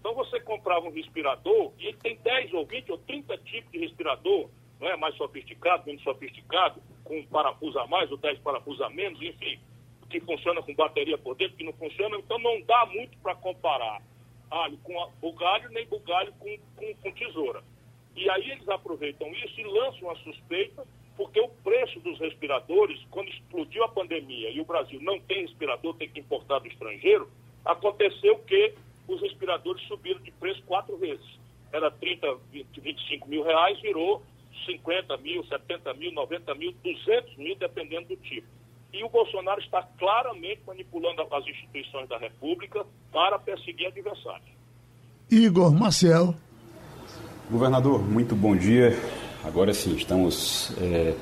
[0.00, 3.78] Então você comprava um respirador e ele tem 10 ou 20 ou 30 tipos de
[3.78, 4.48] respirador,
[4.80, 9.20] não é mais sofisticado, menos sofisticado, com parafuso a mais ou 10 parafusos a menos,
[9.20, 9.58] enfim,
[10.08, 14.00] que funciona com bateria por dentro, que não funciona, então não dá muito para comparar
[14.50, 17.62] alho com bugalho, nem bugalho com, com, com, tesoura.
[18.16, 23.28] E aí eles aproveitam isso e lançam a suspeita porque o preço dos respiradores, quando
[23.28, 27.28] explodiu a pandemia e o Brasil não tem respirador, tem que importar do estrangeiro,
[27.64, 28.74] aconteceu que
[29.08, 31.26] os respiradores subiram de preço quatro vezes.
[31.72, 34.22] Era 30, 20, 25 mil reais, virou
[34.66, 38.46] 50 mil, 70 mil, 90 mil, 200 mil, dependendo do tipo.
[38.92, 44.48] E o Bolsonaro está claramente manipulando as instituições da República para perseguir adversários.
[45.30, 46.34] Igor Maciel.
[47.50, 48.92] Governador, muito bom dia.
[49.44, 51.14] Agora sim, estamos é,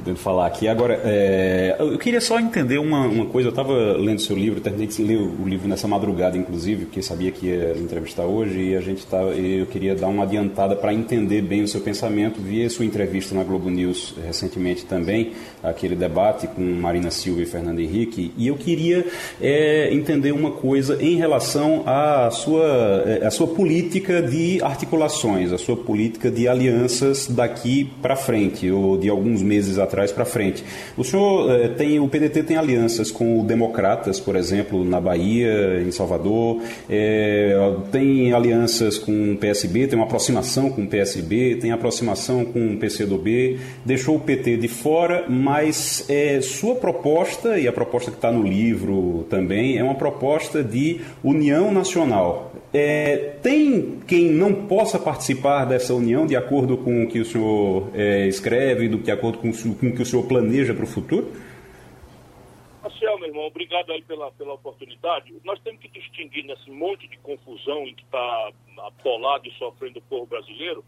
[0.00, 0.66] podendo falar aqui.
[0.66, 3.48] Agora, é, eu queria só entender uma, uma coisa.
[3.48, 7.30] Eu estava lendo seu livro, terminei de ler o livro nessa madrugada, inclusive, porque sabia
[7.30, 11.42] que ia entrevistar hoje e a gente tá, eu queria dar uma adiantada para entender
[11.42, 12.40] bem o seu pensamento.
[12.40, 15.32] Vi a sua entrevista na Globo News recentemente também,
[15.62, 19.06] aquele debate com Marina Silva e Fernando Henrique, e eu queria
[19.40, 25.58] é, entender uma coisa em relação à sua, é, à sua política de articulações, a
[25.58, 30.64] sua política de alianças daqui para frente, ou de alguns meses atrás atrás para frente.
[30.96, 35.82] O senhor eh, tem, o PDT tem alianças com o Democratas, por exemplo, na Bahia,
[35.84, 41.72] em Salvador, eh, tem alianças com o PSB, tem uma aproximação com o PSB, tem
[41.72, 47.72] aproximação com o PCdoB, deixou o PT de fora, mas é sua proposta, e a
[47.72, 52.52] proposta que está no livro também, é uma proposta de união nacional.
[52.72, 57.88] É, tem quem não possa participar dessa união de acordo com o que o senhor
[57.94, 61.32] é, escreve, do, de acordo com, com o que o senhor planeja para o futuro?
[62.82, 65.34] Marcel, meu irmão, obrigado aí pela, pela oportunidade.
[65.44, 70.02] Nós temos que distinguir nesse monte de confusão em que está atolado e sofrendo o
[70.02, 70.84] povo brasileiro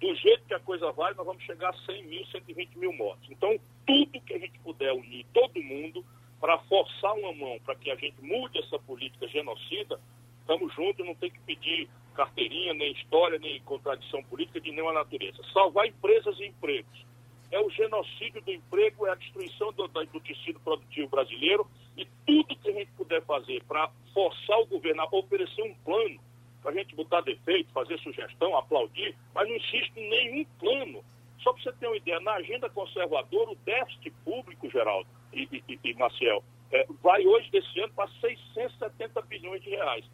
[0.02, 3.30] Do jeito que a coisa vai, nós vamos chegar a 100 mil, 120 mil mortos.
[3.30, 6.04] Então, tudo que a gente puder unir todo mundo
[6.40, 10.00] para forçar uma mão para que a gente mude essa política genocida,
[10.40, 15.40] estamos juntos, não tem que pedir carteirinha, nem história, nem contradição política de nenhuma natureza.
[15.52, 17.06] Salvar empresas e empregos.
[17.52, 21.64] É o genocídio do emprego, é a destruição do, do tecido produtivo brasileiro
[21.96, 26.18] e tudo que a gente puder fazer para forçar o governo a oferecer um plano,
[26.62, 31.04] para a gente botar defeito, fazer sugestão, aplaudir, mas não existe nenhum plano.
[31.40, 35.78] Só para você ter uma ideia, na agenda conservadora, o déficit público, Geraldo e, e,
[35.82, 40.04] e Maciel, é, vai hoje, desse ano, para 670 bilhões de reais.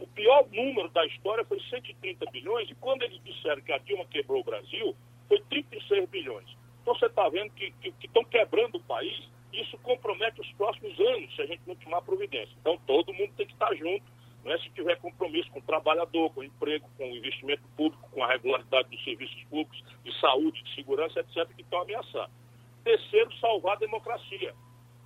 [0.00, 4.04] O pior número da história foi 130 bilhões, e quando eles disseram que a Dilma
[4.06, 4.96] quebrou o Brasil,
[5.28, 6.48] foi 36 bilhões.
[6.82, 11.34] Então você está vendo que estão que, quebrando o país isso compromete os próximos anos
[11.34, 12.54] se a gente não tomar providência.
[12.60, 14.04] Então, todo mundo tem que estar junto,
[14.48, 18.24] né, se tiver compromisso com o trabalhador, com o emprego, com o investimento público, com
[18.24, 22.34] a regularidade dos serviços públicos, de saúde, de segurança, etc., que estão ameaçados.
[22.82, 24.54] Terceiro, salvar a democracia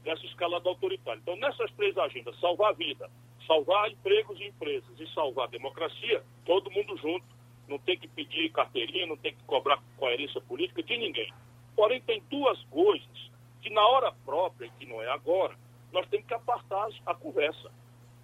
[0.04, 1.20] nessa escalada autoritária.
[1.20, 3.10] Então, nessas três agendas, salvar a vida,
[3.46, 7.26] salvar empregos e empresas e salvar a democracia, todo mundo junto.
[7.68, 11.32] Não tem que pedir carteirinha, não tem que cobrar coerência política de ninguém.
[11.74, 13.30] Porém, tem duas coisas
[13.60, 15.56] que na hora própria, que não é agora,
[15.92, 17.70] nós temos que apartar a conversa.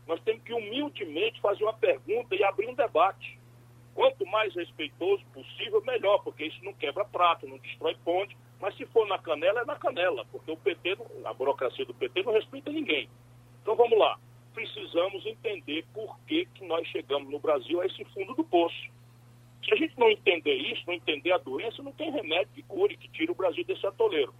[0.08, 3.38] Nós temos que humildemente fazer uma pergunta e abrir um debate.
[3.94, 8.86] Quanto mais respeitoso possível, melhor, porque isso não quebra prato, não destrói ponte, mas se
[8.86, 12.72] for na canela, é na canela, porque o PT, a burocracia do PT não respeita
[12.72, 13.08] ninguém.
[13.60, 14.18] Então vamos lá.
[14.54, 18.90] Precisamos entender por que, que nós chegamos no Brasil a esse fundo do poço.
[19.62, 22.96] Se a gente não entender isso, não entender a doença, não tem remédio que cure,
[22.96, 24.32] que tire o Brasil desse atoleiro.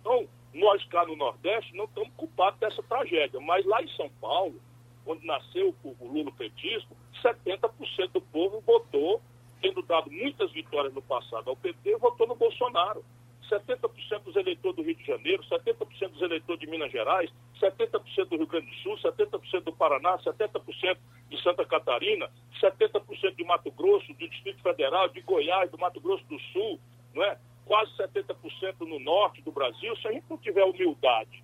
[0.00, 4.60] Então, nós cá no Nordeste não estamos culpados dessa tragédia, mas lá em São Paulo,
[5.06, 9.20] onde nasceu o Lula petismo, 70% do povo votou,
[9.60, 13.04] tendo dado muitas vitórias no passado ao PT, votou no Bolsonaro.
[13.50, 17.30] 70% dos eleitores do Rio de Janeiro, 70% dos eleitores de Minas Gerais,
[17.60, 20.96] 70% do Rio Grande do Sul, 70% do Paraná, 70%
[21.28, 22.30] de Santa Catarina,
[22.60, 26.80] 70% de Mato Grosso, do Distrito Federal, de Goiás, do Mato Grosso do Sul,
[27.14, 27.36] não é?
[27.64, 31.42] quase 70% no norte do Brasil, se a gente não tiver humildade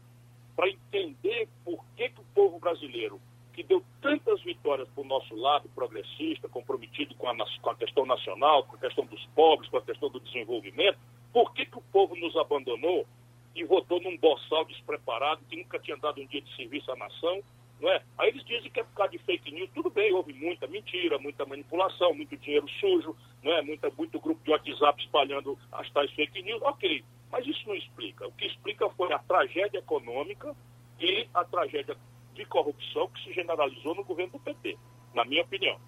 [0.56, 3.20] para entender por que, que o povo brasileiro,
[3.58, 8.06] que deu tantas vitórias para o nosso lado progressista, comprometido com a, com a questão
[8.06, 10.96] nacional, com a questão dos pobres, com a questão do desenvolvimento,
[11.32, 13.04] por que, que o povo nos abandonou
[13.56, 17.42] e votou num boçal despreparado que nunca tinha dado um dia de serviço à nação
[17.80, 18.02] não é?
[18.18, 21.16] Aí eles dizem que é por causa de fake news, tudo bem, houve muita mentira,
[21.18, 23.62] muita manipulação, muito dinheiro sujo, não é?
[23.62, 27.04] Muita, muito grupo de WhatsApp espalhando as tais fake news, ok.
[27.30, 28.26] Mas isso não explica.
[28.26, 30.56] O que explica foi a tragédia econômica
[30.98, 31.96] e a tragédia
[32.38, 34.78] de corrupção que se generalizou no governo do PT,
[35.14, 35.78] na minha opinião.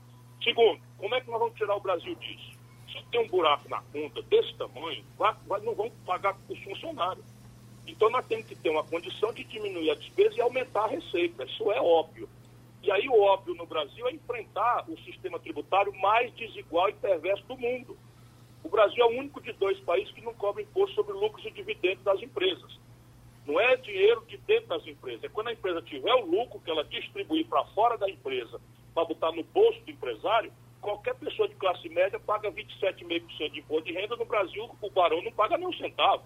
[0.42, 2.59] Segundo, como é que nós vamos tirar o Brasil disso?
[2.90, 5.05] Se tem um buraco na conta desse tamanho,
[5.62, 7.24] não vão pagar os funcionários.
[7.86, 11.44] Então nós temos que ter uma condição de diminuir a despesa e aumentar a receita.
[11.44, 12.28] Isso é óbvio.
[12.82, 17.44] E aí o óbvio no Brasil é enfrentar o sistema tributário mais desigual e perverso
[17.46, 17.96] do mundo.
[18.64, 21.51] O Brasil é o único de dois países que não cobra imposto sobre lucros e
[21.51, 22.78] dividendos das empresas.
[23.47, 25.24] Não é dinheiro de dentro das empresas.
[25.24, 28.61] É quando a empresa tiver o lucro que ela distribuir para fora da empresa,
[28.95, 33.84] para botar no bolso do empresário, qualquer pessoa de classe média paga 27,5% de imposto
[33.84, 34.16] de renda.
[34.16, 36.24] No Brasil, o barão não paga nem um centavo.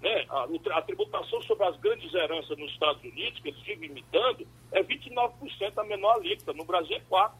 [0.00, 0.26] Né?
[0.28, 0.46] A,
[0.78, 5.78] a, tributação sobre as grandes heranças nos Estados Unidos, que eles ficam imitando, é 29%
[5.78, 6.52] a menor alíquota.
[6.52, 7.32] No Brasil é 4%.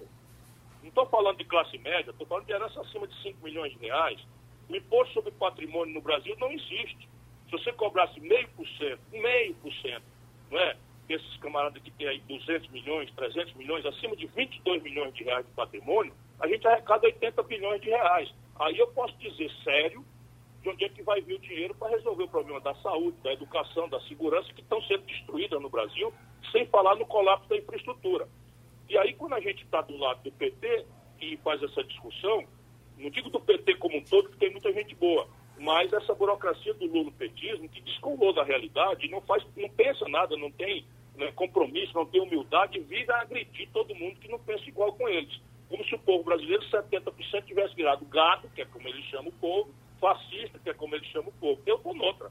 [0.83, 3.79] Não estou falando de classe média, estou falando de herança acima de 5 milhões de
[3.79, 4.21] reais.
[4.69, 7.09] O imposto sobre patrimônio no Brasil não existe.
[7.55, 10.03] Se você cobrasse meio por cento, meio por cento,
[10.51, 10.77] não é?
[11.09, 15.47] Esses camaradas que têm aí 200 milhões, 300 milhões, acima de 22 milhões de reais
[15.47, 18.35] de patrimônio, a gente arrecada 80 bilhões de reais.
[18.59, 20.05] Aí eu posso dizer sério
[20.63, 23.33] de onde é que vai vir o dinheiro para resolver o problema da saúde, da
[23.33, 26.13] educação, da segurança, que estão sendo destruídas no Brasil,
[26.51, 28.27] sem falar no colapso da infraestrutura.
[28.89, 30.87] E aí, quando a gente está do lado do PT
[31.21, 32.45] e faz essa discussão,
[32.99, 35.29] não digo do PT como um todo, porque tem muita gente boa,
[35.59, 40.51] mas essa burocracia do lulopetismo que descolou da realidade, não faz, não pensa nada, não
[40.51, 40.85] tem
[41.17, 45.09] né, compromisso, não tem humildade, vive a agredir todo mundo que não pensa igual com
[45.09, 45.41] eles.
[45.69, 49.33] Como se o povo brasileiro, 70% tivesse virado gado, que é como ele chama o
[49.33, 51.61] povo, fascista, que é como ele chama o povo.
[51.65, 52.31] Eu estou noutra.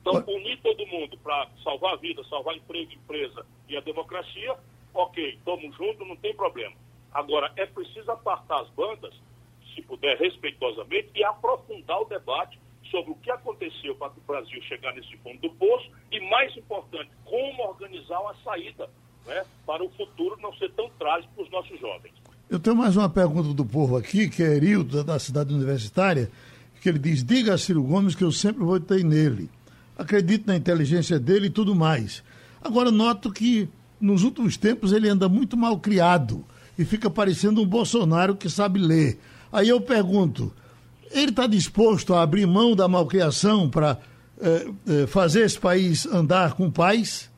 [0.00, 4.56] Então, unir todo mundo para salvar a vida, salvar emprego, empresa e a democracia,
[4.94, 6.74] ok, estamos juntos, não tem problema.
[7.12, 9.14] Agora, é preciso apartar as bandas,
[9.74, 12.58] se puder, respeitosamente, e aprofundar o debate
[12.90, 17.10] sobre o que aconteceu para o Brasil chegar nesse fundo do poço e, mais importante,
[17.24, 18.88] como organizar uma saída
[19.26, 22.12] né, para o futuro não ser tão trágico para os nossos jovens.
[22.48, 26.28] Eu tenho mais uma pergunta do povo aqui, que é Erildo, da cidade universitária,
[26.80, 29.48] que ele diz: diga a Ciro Gomes que eu sempre votei nele.
[29.96, 32.24] Acredito na inteligência dele e tudo mais.
[32.62, 33.68] Agora, noto que
[34.00, 36.44] nos últimos tempos ele anda muito mal criado
[36.78, 39.18] e fica parecendo um Bolsonaro que sabe ler.
[39.52, 40.52] Aí eu pergunto,
[41.10, 43.98] ele está disposto a abrir mão da malcriação para
[44.40, 47.30] eh, eh, fazer esse país andar com paz?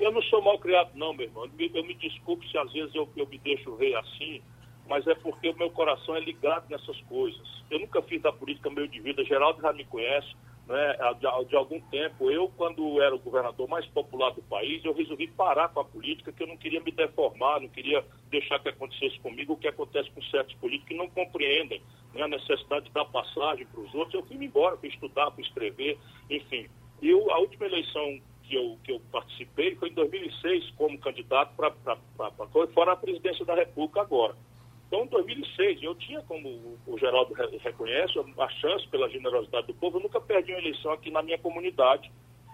[0.00, 1.48] Eu não sou mal criado, não, meu irmão.
[1.58, 4.42] Eu me desculpe se às vezes eu, eu me deixo ver assim,
[4.88, 7.40] mas é porque o meu coração é ligado nessas coisas.
[7.70, 9.24] Eu nunca fiz da política meio de vida.
[9.24, 10.34] Geraldo já me conhece
[10.72, 12.30] né, de, de, algum tempo.
[12.30, 16.32] Eu, quando era o governador mais popular do país, eu resolvi parar com a política,
[16.32, 20.10] que eu não queria me deformar, não queria deixar que acontecesse comigo o que acontece
[20.10, 21.82] com certos políticos que não compreendem
[22.14, 24.14] né, a necessidade de dar passagem para os outros.
[24.14, 25.98] Eu fui embora, fui estudar, fui escrever,
[26.30, 26.66] enfim.
[27.02, 31.54] E eu, a última eleição que eu, que eu participei foi em 2006 como candidato
[31.54, 31.70] para
[32.68, 34.34] fora a presidência da República agora.
[34.92, 39.96] Então, em 2006, eu tinha, como o Geraldo reconhece, a chance pela generosidade do povo.
[39.96, 42.12] Eu nunca perdi uma eleição aqui na minha comunidade.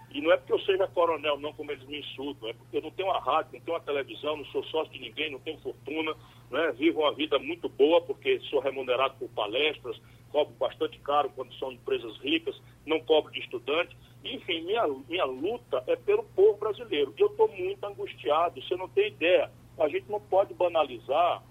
[0.09, 2.81] E não é porque eu seja coronel, não, como eles me insultam, é porque eu
[2.81, 5.59] não tenho uma rádio, não tenho uma televisão, não sou sócio de ninguém, não tenho
[5.59, 6.15] fortuna,
[6.49, 6.71] né?
[6.77, 11.73] vivo uma vida muito boa porque sou remunerado por palestras, cobro bastante caro quando são
[11.73, 13.97] empresas ricas, não cobro de estudante.
[14.23, 17.13] Enfim, minha, minha luta é pelo povo brasileiro.
[17.17, 19.51] E eu estou muito angustiado, você não tem ideia.
[19.77, 21.43] A gente não pode banalizar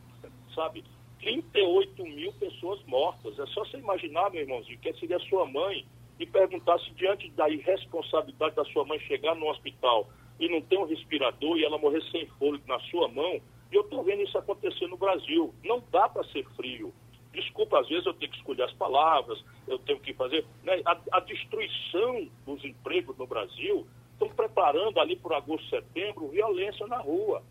[0.54, 0.84] sabe?
[1.20, 3.38] 38 mil pessoas mortas.
[3.38, 5.84] É só você imaginar, meu irmãozinho, que seria sua mãe
[6.18, 10.78] e perguntar se diante da irresponsabilidade da sua mãe chegar no hospital e não ter
[10.78, 13.40] um respirador e ela morrer sem fôlego na sua mão.
[13.70, 15.52] E eu estou vendo isso acontecer no Brasil.
[15.64, 16.92] Não dá para ser frio.
[17.32, 20.44] Desculpa, às vezes eu tenho que escolher as palavras, eu tenho que fazer.
[20.64, 20.80] Né?
[20.84, 26.98] A, a destruição dos empregos no Brasil estão preparando ali por agosto, setembro, violência na
[26.98, 27.42] rua.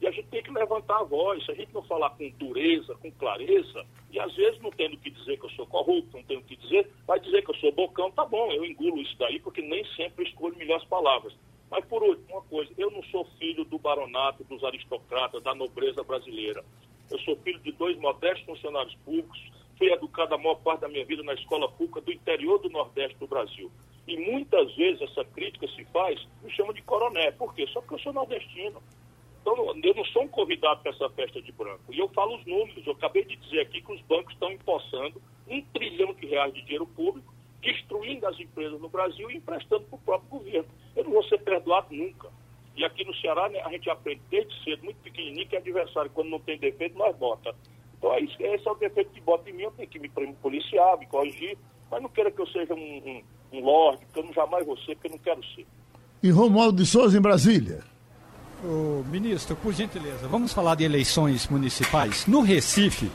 [0.00, 1.44] E a gente tem que levantar a voz.
[1.44, 5.10] Se a gente não falar com dureza, com clareza, e às vezes não tendo que
[5.10, 8.10] dizer que eu sou corrupto, não tendo que dizer, vai dizer que eu sou bocão,
[8.10, 11.34] tá bom, eu engulo isso daí, porque nem sempre escolho melhores palavras.
[11.70, 16.02] Mas por último, uma coisa, eu não sou filho do baronato, dos aristocratas, da nobreza
[16.02, 16.64] brasileira.
[17.10, 19.38] Eu sou filho de dois modestos funcionários públicos,
[19.76, 23.16] fui educado a maior parte da minha vida na escola pública do interior do Nordeste
[23.18, 23.70] do Brasil.
[24.06, 27.30] E muitas vezes essa crítica se faz, me chama de coroné.
[27.32, 27.66] Por quê?
[27.68, 28.82] Só porque eu sou nordestino.
[29.40, 31.82] Então, eu não sou um convidado para essa festa de branco.
[31.90, 32.86] E eu falo os números.
[32.86, 36.62] Eu acabei de dizer aqui que os bancos estão empossando um trilhão de reais de
[36.62, 37.32] dinheiro público,
[37.62, 40.68] destruindo as empresas no Brasil e emprestando para o próprio governo.
[40.94, 42.28] Eu não vou ser perdoado nunca.
[42.76, 46.28] E aqui no Ceará, né, a gente aprende desde cedo, muito pequenininho, que adversário, quando
[46.28, 47.54] não tem defeito, nós bota.
[47.96, 49.62] Então, é isso, esse é o defeito que bota em mim.
[49.64, 51.58] Eu tenho que me policiar, me corrigir.
[51.90, 53.22] Mas não queira que eu seja um, um,
[53.54, 55.66] um lorde, porque eu não jamais vou ser, porque eu não quero ser.
[56.22, 57.82] E Romualdo de Souza, em Brasília.
[58.64, 62.26] O ministro, por gentileza, vamos falar de eleições municipais.
[62.26, 63.10] No Recife,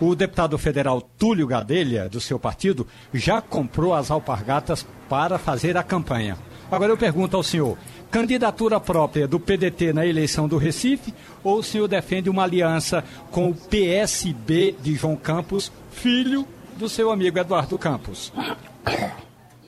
[0.00, 5.82] O deputado federal Túlio Gadelha, do seu partido, já comprou as alpargatas para fazer a
[5.84, 6.36] campanha.
[6.68, 7.78] Agora eu pergunto ao senhor:
[8.10, 11.14] candidatura própria do PDT na eleição do Recife
[11.44, 17.12] ou o senhor defende uma aliança com o PSB de João Campos, filho do seu
[17.12, 18.32] amigo Eduardo Campos?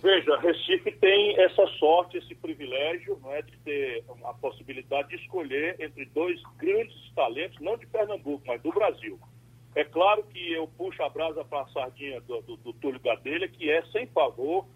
[0.04, 5.80] Veja, Recife tem essa sorte, esse privilégio não é, de ter a possibilidade de escolher
[5.80, 9.18] entre dois grandes talentos, não de Pernambuco, mas do Brasil.
[9.74, 13.48] É claro que eu puxo a brasa para a sardinha do, do, do Túlio Gadelha,
[13.48, 14.66] que é, sem favor,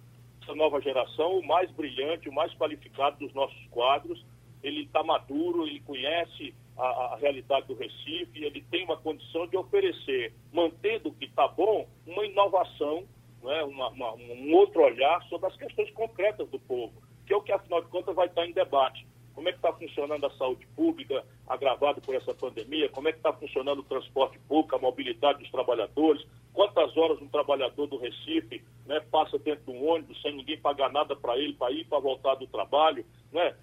[0.42, 4.24] essa nova geração, o mais brilhante, o mais qualificado dos nossos quadros.
[4.62, 9.58] Ele está maduro, ele conhece a, a, realidade do Recife, ele tem uma condição de
[9.58, 13.04] oferecer, mantendo o que está bom, uma inovação
[13.42, 16.92] né, uma, uma, um outro olhar sobre as questões concretas do povo,
[17.26, 19.06] que é o que, afinal de contas, vai estar em debate.
[19.38, 22.88] Como é que está funcionando a saúde pública agravada por essa pandemia?
[22.88, 26.26] Como é que está funcionando o transporte público, a mobilidade dos trabalhadores?
[26.52, 30.90] Quantas horas um trabalhador do Recife né, passa dentro de um ônibus sem ninguém pagar
[30.90, 33.06] nada para ele, para ir para voltar do trabalho?
[33.30, 33.54] Né?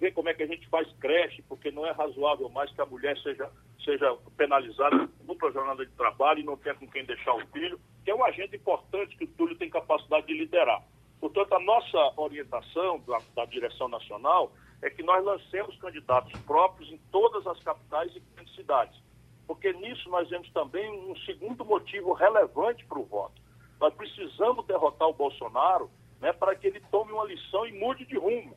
[0.00, 2.86] Ver como é que a gente faz creche, porque não é razoável mais que a
[2.86, 3.48] mulher seja,
[3.84, 7.78] seja penalizada dupla jornada de trabalho e não tenha com quem deixar o filho
[8.08, 10.82] que é uma agenda importante que o Túlio tem capacidade de liderar.
[11.20, 14.50] Portanto, a nossa orientação da, da direção nacional
[14.80, 18.98] é que nós lancemos candidatos próprios em todas as capitais e grandes cidades.
[19.46, 23.42] Porque nisso nós vemos também um segundo motivo relevante para o voto.
[23.78, 28.16] Nós precisamos derrotar o Bolsonaro né, para que ele tome uma lição e mude de
[28.16, 28.56] rumo.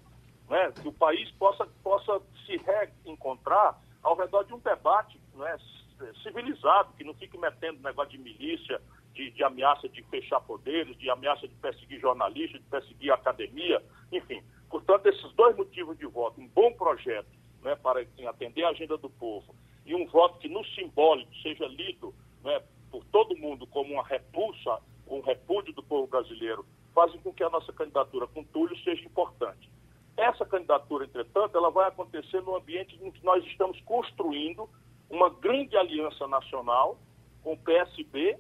[0.50, 5.58] Né, que o país possa, possa se reencontrar ao redor de um debate né,
[6.24, 8.82] civilizado, que não fique metendo negócio de milícia,
[9.14, 14.42] de, de, ameaça de fechar poderes, de ameaça de perseguir jornalistas, de perseguir academia, enfim.
[14.70, 17.30] Portanto, esses dois motivos de voto, um bom projeto
[17.62, 19.56] né, para atender a agenda do povo
[19.86, 24.80] e um voto que no simbólico seja lido né, por todo mundo como uma repulsa,
[25.08, 29.70] um repúdio do povo brasileiro, fazem com que a nossa candidatura com Túlio seja importante.
[30.18, 34.70] Essa candidatura, entretanto, ela vai acontecer no ambiente em que nós estamos construindo
[35.10, 36.98] uma grande aliança nacional
[37.44, 38.38] com o PSB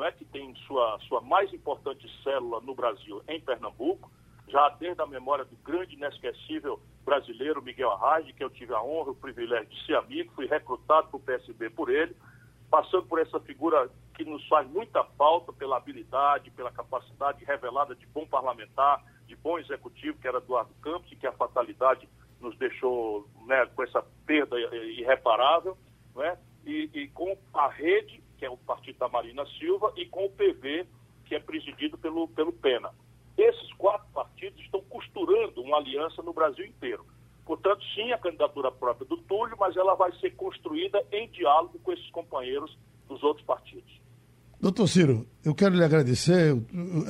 [0.00, 4.10] não é, que tem sua, sua mais importante célula no Brasil em Pernambuco,
[4.48, 9.10] já desde a memória do grande inesquecível brasileiro Miguel Arraes, que eu tive a honra,
[9.10, 12.16] o privilégio de ser amigo, fui recrutado para o PSB por ele,
[12.70, 18.06] passando por essa figura que nos faz muita falta pela habilidade, pela capacidade revelada de
[18.06, 22.08] bom parlamentar, de bom executivo, que era Eduardo Campos, e que a fatalidade
[22.40, 25.76] nos deixou né, com essa perda irreparável,
[26.16, 26.38] né?
[26.64, 30.30] e, e com a rede que é o partido da Marina Silva, e com o
[30.30, 30.86] PV,
[31.26, 32.90] que é presidido pelo, pelo Pena.
[33.36, 37.04] Esses quatro partidos estão costurando uma aliança no Brasil inteiro.
[37.44, 41.92] Portanto, sim, a candidatura própria do Túlio, mas ela vai ser construída em diálogo com
[41.92, 42.76] esses companheiros
[43.06, 44.00] dos outros partidos.
[44.58, 46.54] Doutor Ciro, eu quero lhe agradecer.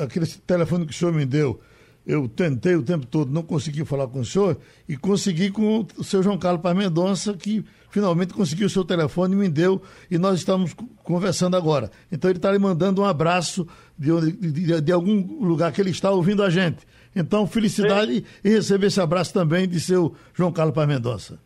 [0.03, 1.61] Aquele telefone que o senhor me deu
[2.07, 6.05] eu tentei o tempo todo, não consegui falar com o senhor e consegui com o
[6.05, 10.17] seu João Carlos Paz Mendonça, que finalmente conseguiu o seu telefone e me deu, e
[10.17, 11.91] nós estamos conversando agora.
[12.11, 13.67] Então ele está lhe mandando um abraço
[13.99, 16.87] de, de, de, algum lugar que ele está ouvindo a gente.
[17.15, 18.25] Então, felicidade Sim.
[18.45, 21.39] e receber esse abraço também de seu João Carlos Paz Mendonça.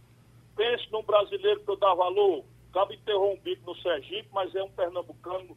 [0.57, 2.45] Pense num brasileiro que eu dá valor.
[2.71, 5.55] Acaba um bico no Sergipe, mas é um pernambucano de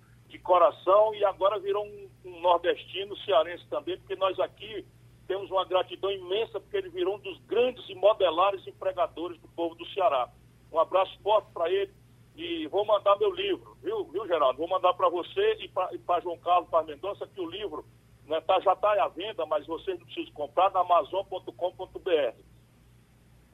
[0.48, 4.86] coração e agora virou um, um nordestino, cearense também, porque nós aqui
[5.28, 9.76] temos uma gratidão imensa porque ele virou um dos grandes e modelares empregadores do povo
[9.76, 10.30] do Ceará.
[10.72, 11.92] Um abraço forte para ele
[12.34, 14.58] e vou mandar meu livro, viu, viu Geraldo?
[14.58, 17.84] Vou mandar para você e para João Carlos para Mendonça que o livro
[18.26, 22.57] né, tá, já está à venda, mas vocês não precisam comprar na amazon.com.br.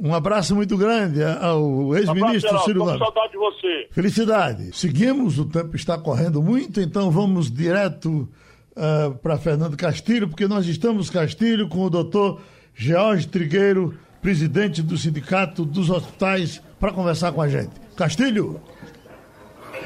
[0.04, 3.00] Um abraço muito grande ao ex-ministro Ciro Gomes.
[3.00, 3.88] saudade de você.
[3.90, 4.78] Felicidade.
[4.78, 8.28] Seguimos, o tempo está correndo muito, então vamos direto
[8.76, 12.42] uh, para Fernando Castilho, porque nós estamos, Castilho, com o doutor
[12.76, 17.72] George Trigueiro, presidente do Sindicato dos Hospitais, para conversar com a gente.
[17.96, 18.60] Castilho.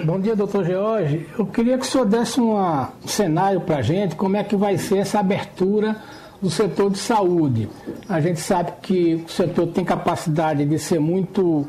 [0.04, 1.28] Bom dia, doutor George.
[1.38, 4.56] Eu queria que o senhor desse uma, um cenário para a gente, como é que
[4.56, 5.96] vai ser essa abertura
[6.42, 7.68] do setor de saúde.
[8.08, 11.68] A gente sabe que o setor tem capacidade de ser muito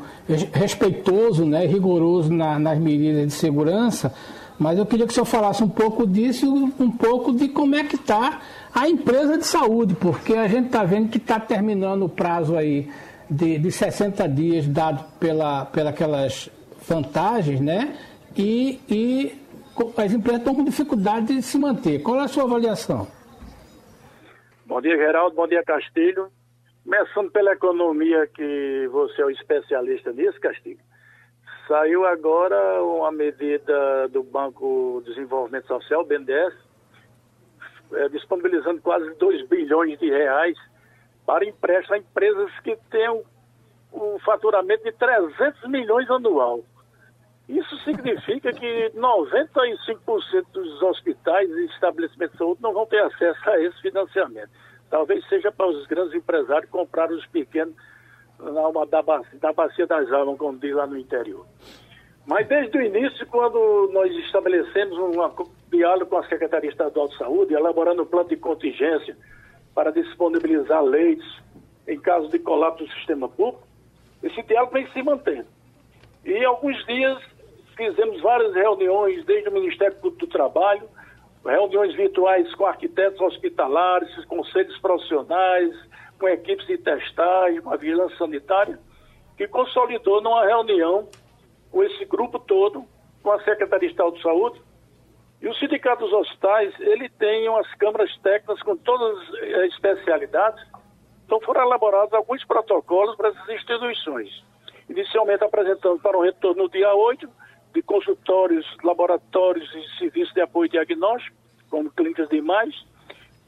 [0.51, 4.13] respeitoso, né, rigoroso na, nas medidas de segurança,
[4.57, 7.75] mas eu queria que o senhor falasse um pouco disso e um pouco de como
[7.75, 8.41] é que está
[8.73, 12.89] a empresa de saúde, porque a gente está vendo que está terminando o prazo aí
[13.29, 16.49] de, de 60 dias dado pela, pela aquelas
[16.87, 17.95] vantagens, né?
[18.37, 19.33] E, e
[19.97, 22.01] as empresas estão com dificuldade de se manter.
[22.01, 23.07] Qual é a sua avaliação?
[24.69, 25.35] Bom dia, Geraldo.
[25.35, 26.31] Bom dia, Castilho.
[26.83, 30.77] Começando pela economia, que você é o especialista nisso, Castilho.
[31.67, 36.53] Saiu agora uma medida do Banco de Desenvolvimento Social, BNDES,
[37.93, 40.55] é, disponibilizando quase 2 bilhões de reais
[41.25, 43.09] para empréstimo a empresas que têm
[43.91, 46.63] um, faturamento de 300 milhões anual.
[47.49, 53.59] Isso significa que 95% dos hospitais e estabelecimentos de saúde não vão ter acesso a
[53.59, 54.51] esse financiamento.
[54.87, 57.73] Talvez seja para os grandes empresários comprar os pequenos
[58.37, 61.43] na uma da, bacia, da bacia das almas, como diz lá no interior.
[62.27, 65.13] Mas desde o início, quando nós estabelecemos um
[65.71, 69.17] diálogo com a Secretaria Estadual de Saúde, elaborando um plano de contingência
[69.73, 71.41] para disponibilizar leitos
[71.87, 73.67] em caso de colapso do sistema público,
[74.21, 75.47] esse diálogo vem se mantendo.
[76.23, 77.17] E alguns dias
[77.79, 80.83] fizemos várias reuniões, desde o Ministério do Trabalho,
[81.45, 85.73] reuniões virtuais com arquitetos hospitalares, conselhos profissionais,
[86.19, 88.77] com equipes de testagem, com a vigilância sanitária,
[89.37, 91.07] que consolidou numa reunião
[91.71, 92.83] com esse grupo todo,
[93.23, 94.61] com a Secretaria de Estado de Saúde,
[95.41, 100.61] e o Sindicato dos Hospitais, ele tem umas câmaras técnicas com todas as eh, especialidades,
[101.25, 104.43] então foram elaborados alguns protocolos para essas instituições.
[104.89, 107.29] Inicialmente apresentando para o retorno no dia 8,
[107.73, 111.35] de consultórios, laboratórios e serviços de apoio diagnóstico,
[111.69, 112.41] como clínicas de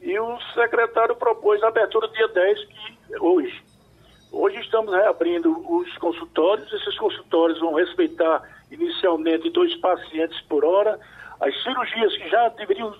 [0.02, 3.62] e o secretário propôs a abertura dia 10, que hoje.
[4.32, 10.98] Hoje estamos reabrindo os consultórios, esses consultórios vão respeitar inicialmente dois pacientes por hora,
[11.40, 12.94] as cirurgias que já deveriam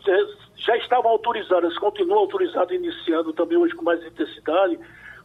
[0.56, 4.78] já estavam autorizadas, continuam autorizadas, iniciando também hoje com mais intensidade,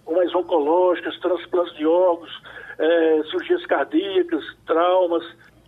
[0.03, 2.41] com mais oncológicas, transplantes de órgãos,
[2.79, 5.23] é, cirurgias cardíacas, traumas,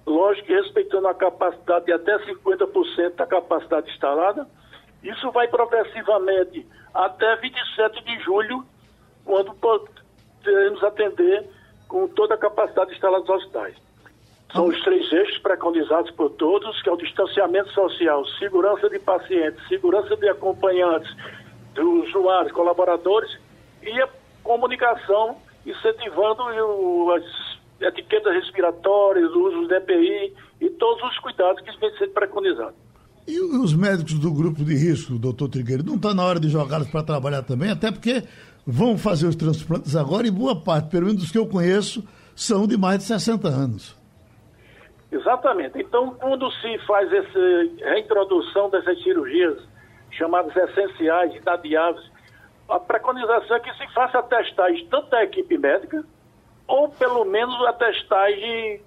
[0.06, 4.48] lógico respeitando a capacidade de até 50% da capacidade instalada.
[5.04, 8.66] Isso vai progressivamente até 27 de julho,
[9.24, 11.48] quando poderemos atender
[11.88, 13.76] com toda a capacidade instalada dos hospitais.
[14.52, 19.68] São os três eixos preconizados por todos, que é o distanciamento social, segurança de pacientes,
[19.68, 21.16] segurança de acompanhantes,
[21.76, 23.38] dos usuários, colaboradores
[23.84, 24.10] e a
[24.44, 26.44] comunicação, incentivando
[27.12, 32.76] as etiquetas respiratórias, o uso do DPI e todos os cuidados que vêm sendo preconizados.
[33.28, 36.90] E os médicos do grupo de risco, doutor Trigueiro, não está na hora de jogá-los
[36.90, 37.70] para trabalhar também?
[37.70, 38.24] Até porque
[38.66, 42.04] vão fazer os transplantes agora e boa parte, pelo menos dos que eu conheço,
[42.36, 43.96] são de mais de 60 anos.
[45.12, 45.80] Exatamente.
[45.80, 47.40] Então, quando se faz essa
[47.84, 49.58] reintrodução dessas cirurgias
[50.12, 52.10] chamadas essenciais, inadiáveis,
[52.68, 56.04] a preconização é que se faça testagem tanto da equipe médica,
[56.70, 58.80] ou pelo menos a testagem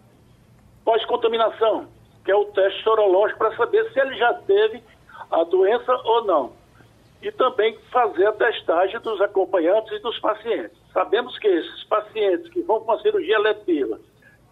[0.84, 1.88] pós-contaminação,
[2.24, 4.82] que é o teste sorológico para saber se ele já teve
[5.30, 6.52] a doença ou não.
[7.20, 10.76] E também fazer a testagem dos acompanhantes e dos pacientes.
[10.92, 14.00] Sabemos que esses pacientes que vão com a cirurgia letiva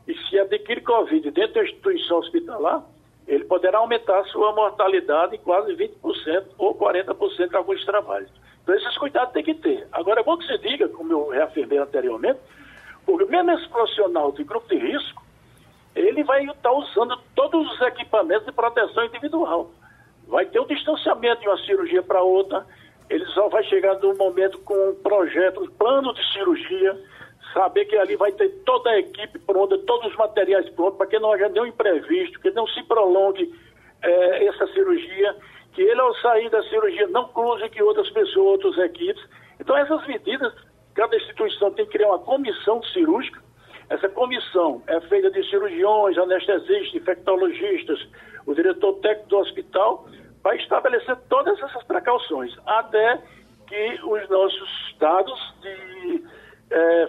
[0.06, 2.82] e se adquire Covid dentro da instituição hospitalar,
[3.28, 8.30] ele poderá aumentar a sua mortalidade em quase 20% ou 40% em alguns trabalhos.
[8.62, 9.86] Então, esses cuidados tem que ter.
[9.92, 12.40] Agora, é bom que se diga, como eu reafirmei anteriormente,
[13.04, 15.22] porque mesmo esse profissional de grupo de risco,
[15.94, 19.70] ele vai estar usando todos os equipamentos de proteção individual.
[20.28, 22.64] Vai ter o um distanciamento de uma cirurgia para outra,
[23.08, 26.96] ele só vai chegar num momento com um projeto, um plano de cirurgia,
[27.52, 31.18] saber que ali vai ter toda a equipe pronta, todos os materiais prontos, para que
[31.18, 33.52] não haja nenhum imprevisto, que não se prolongue
[34.02, 35.36] é, essa cirurgia,
[35.72, 39.22] que ele ao sair da cirurgia não cruze que outras pessoas, outras equipes.
[39.58, 40.52] Então essas medidas
[41.46, 43.40] instituição tem que criar uma comissão cirúrgica.
[43.88, 48.08] Essa comissão é feita de cirurgiões, anestesistas, infectologistas,
[48.46, 50.06] o diretor técnico do hospital,
[50.42, 53.20] para estabelecer todas essas precauções, até
[53.66, 56.24] que os nossos dados de
[56.70, 57.08] é,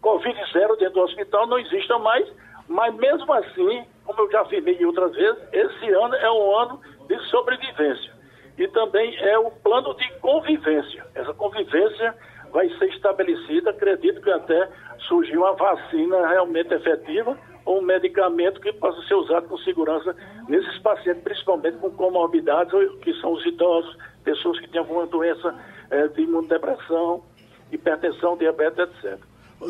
[0.00, 2.30] Covid zero dentro do hospital não existam mais,
[2.68, 7.18] mas mesmo assim, como eu já afirmei outras vezes, esse ano é um ano de
[7.30, 8.12] sobrevivência.
[8.58, 11.04] E também é o plano de convivência.
[11.14, 12.14] Essa convivência
[12.54, 14.70] vai ser estabelecida, acredito que até
[15.08, 17.36] surgiu uma vacina realmente efetiva
[17.66, 20.14] ou um medicamento que possa ser usado com segurança
[20.48, 25.52] nesses pacientes, principalmente com comorbidades, que são os idosos, pessoas que têm alguma doença
[25.90, 27.24] é, de imunodepressão,
[27.72, 29.18] hipertensão, diabetes, etc.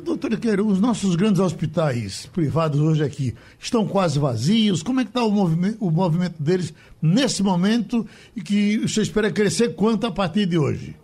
[0.03, 4.83] Doutor Queiro, os nossos grandes hospitais privados hoje aqui estão quase vazios.
[4.83, 8.07] Como é que está o movimento, o movimento deles nesse momento
[8.37, 10.97] e que você espera crescer quanto a partir de hoje?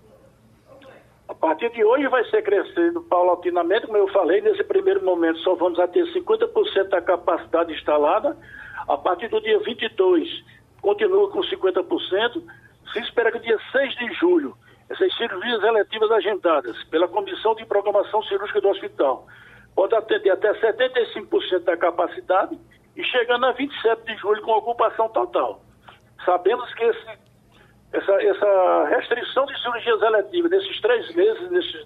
[1.41, 5.79] Partir de hoje vai ser crescendo paulatinamente, como eu falei, nesse primeiro momento só vamos
[5.81, 8.37] a ter 50% da capacidade instalada.
[8.87, 10.29] A partir do dia 22
[10.83, 12.43] continua com 50%.
[12.93, 14.55] Se espera que dia 6 de julho
[14.91, 19.25] essas cirurgias eletivas agendadas pela Comissão de Programação Cirúrgica do Hospital
[19.75, 22.59] pode atender até 75% da capacidade
[22.97, 25.63] e chegando a 27 de julho com ocupação total.
[26.25, 27.07] Sabemos que esse,
[27.93, 31.85] essa, essa restrição de cirurgias eletivas nesses três meses, nesses,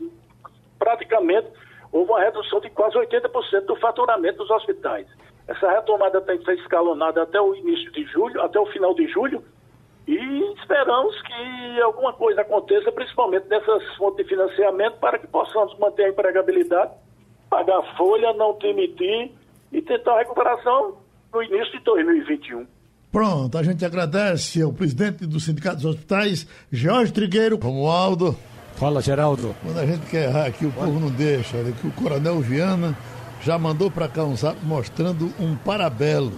[0.78, 1.48] praticamente,
[1.90, 5.06] houve uma redução de quase 80% do faturamento dos hospitais.
[5.46, 9.06] Essa retomada tem que ser escalonada até o início de julho, até o final de
[9.08, 9.42] julho,
[10.06, 16.04] e esperamos que alguma coisa aconteça, principalmente nessas fontes de financiamento, para que possamos manter
[16.04, 16.92] a empregabilidade,
[17.48, 19.32] pagar a folha, não demitir
[19.72, 20.98] e tentar a recuperação
[21.32, 22.66] no início de 2021.
[23.14, 28.36] Pronto, a gente agradece ao presidente do Sindicato dos Hospitais, Jorge Trigueiro, Romualdo.
[28.74, 29.54] Fala, Geraldo.
[29.62, 31.56] Quando a gente quer errar aqui, o povo não deixa.
[31.56, 32.98] Olha, que o Coronel Viana
[33.40, 36.32] já mandou para cá um zap mostrando um parabelo.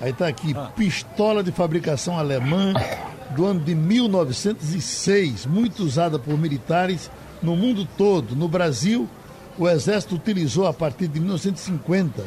[0.00, 0.70] Aí está aqui, ah.
[0.76, 2.72] pistola de fabricação alemã
[3.34, 7.10] do ano de 1906, muito usada por militares
[7.42, 8.36] no mundo todo.
[8.36, 9.08] No Brasil,
[9.58, 12.22] o Exército utilizou a partir de 1950.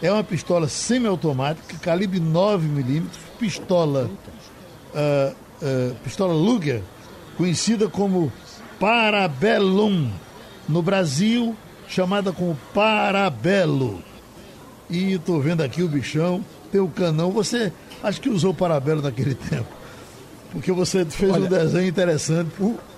[0.00, 4.10] É uma pistola semiautomática, calibre 9mm, pistola,
[4.94, 6.82] uh, uh, pistola Luger,
[7.36, 8.32] conhecida como
[8.78, 10.10] Parabellum.
[10.68, 11.56] No Brasil,
[11.88, 14.02] chamada como Parabelo.
[14.90, 17.30] E estou vendo aqui o bichão, tem o canão.
[17.30, 17.72] Você
[18.02, 19.68] acho que usou Parabelo naquele tempo.
[20.50, 22.50] Porque você fez Olha, um desenho interessante,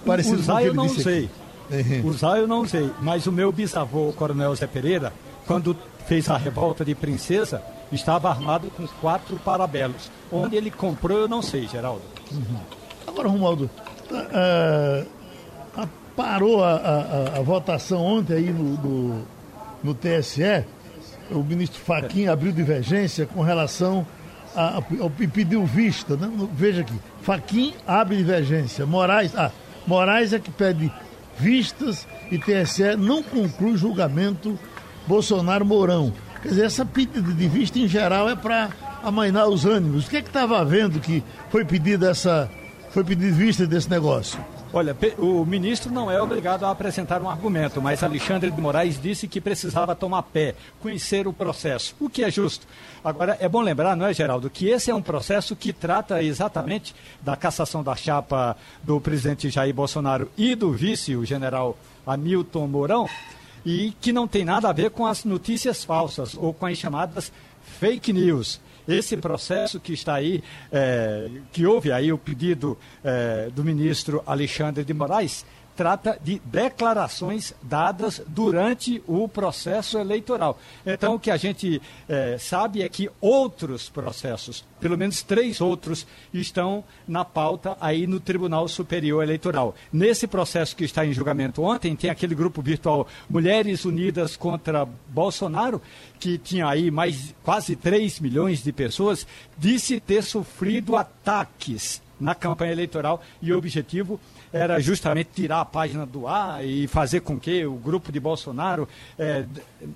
[0.06, 1.30] parecido com o que ele eu não sei.
[2.04, 5.12] Usar eu não sei, mas o meu bisavô, o Coronel Zé Pereira,
[5.46, 5.76] quando
[6.06, 7.62] fez a revolta de Princesa,
[7.92, 10.10] estava armado com quatro parabelos.
[10.30, 12.02] Onde ele comprou, eu não sei, Geraldo.
[12.30, 12.58] Uhum.
[13.06, 13.70] Agora, Romualdo,
[14.10, 15.06] uh,
[16.14, 19.26] parou a, a, a, votação ontem aí no, no,
[19.84, 20.64] no TSE,
[21.30, 24.04] o ministro Faquim abriu divergência com relação
[24.54, 26.28] a, ao pediu vista, né?
[26.52, 29.52] veja aqui, Faquim abre divergência, Moraes, ah,
[29.86, 30.92] Moraes é que pede
[31.38, 34.58] vistas e TSE não conclui julgamento
[35.06, 36.12] Bolsonaro-Mourão.
[36.48, 38.70] Quer dizer, essa pedida de vista em geral é para
[39.02, 40.06] amainar os ânimos.
[40.06, 42.50] O que é que estava vendo que foi pedida essa,
[42.88, 44.42] foi pedido vista desse negócio?
[44.72, 49.28] Olha, o ministro não é obrigado a apresentar um argumento, mas Alexandre de Moraes disse
[49.28, 52.66] que precisava tomar pé, conhecer o processo, o que é justo.
[53.04, 56.94] Agora, é bom lembrar, não é, Geraldo, que esse é um processo que trata exatamente
[57.20, 61.76] da cassação da chapa do presidente Jair Bolsonaro e do vice, o general
[62.06, 63.06] Hamilton Mourão,
[63.64, 67.32] e que não tem nada a ver com as notícias falsas ou com as chamadas
[67.78, 68.60] fake news.
[68.86, 70.42] Esse processo que está aí,
[70.72, 75.44] é, que houve aí o pedido é, do ministro Alexandre de Moraes,
[75.78, 80.58] trata de declarações dadas durante o processo eleitoral.
[80.84, 86.04] Então, o que a gente é, sabe é que outros processos, pelo menos três outros,
[86.34, 89.72] estão na pauta aí no Tribunal Superior Eleitoral.
[89.92, 95.80] Nesse processo que está em julgamento ontem, tem aquele grupo virtual Mulheres Unidas contra Bolsonaro,
[96.18, 99.24] que tinha aí mais quase 3 milhões de pessoas,
[99.56, 104.18] disse ter sofrido ataques na campanha eleitoral e o objetivo
[104.52, 108.88] era justamente tirar a página do ar e fazer com que o grupo de Bolsonaro
[109.18, 109.44] é,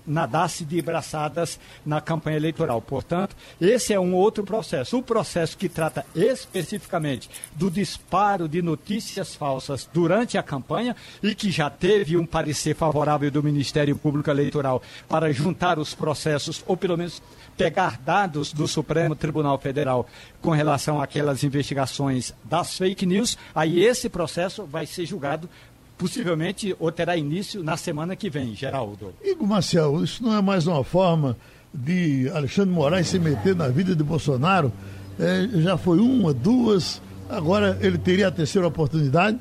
[0.07, 2.81] nadasse de braçadas na campanha eleitoral.
[2.81, 4.99] Portanto, esse é um outro processo.
[4.99, 11.51] O processo que trata especificamente do disparo de notícias falsas durante a campanha e que
[11.51, 16.97] já teve um parecer favorável do Ministério Público Eleitoral para juntar os processos, ou pelo
[16.97, 17.23] menos
[17.65, 20.07] pegar dados do Supremo Tribunal Federal
[20.41, 25.49] com relação àquelas investigações das fake news, aí esse processo vai ser julgado
[25.97, 29.15] possivelmente ou terá início na semana que vem, Geraldo.
[29.23, 31.37] Igor Marcel, isso não é mais uma forma
[31.73, 34.73] de Alexandre Moraes se meter na vida de Bolsonaro?
[35.19, 39.39] É, já foi uma, duas, agora ele teria a terceira oportunidade?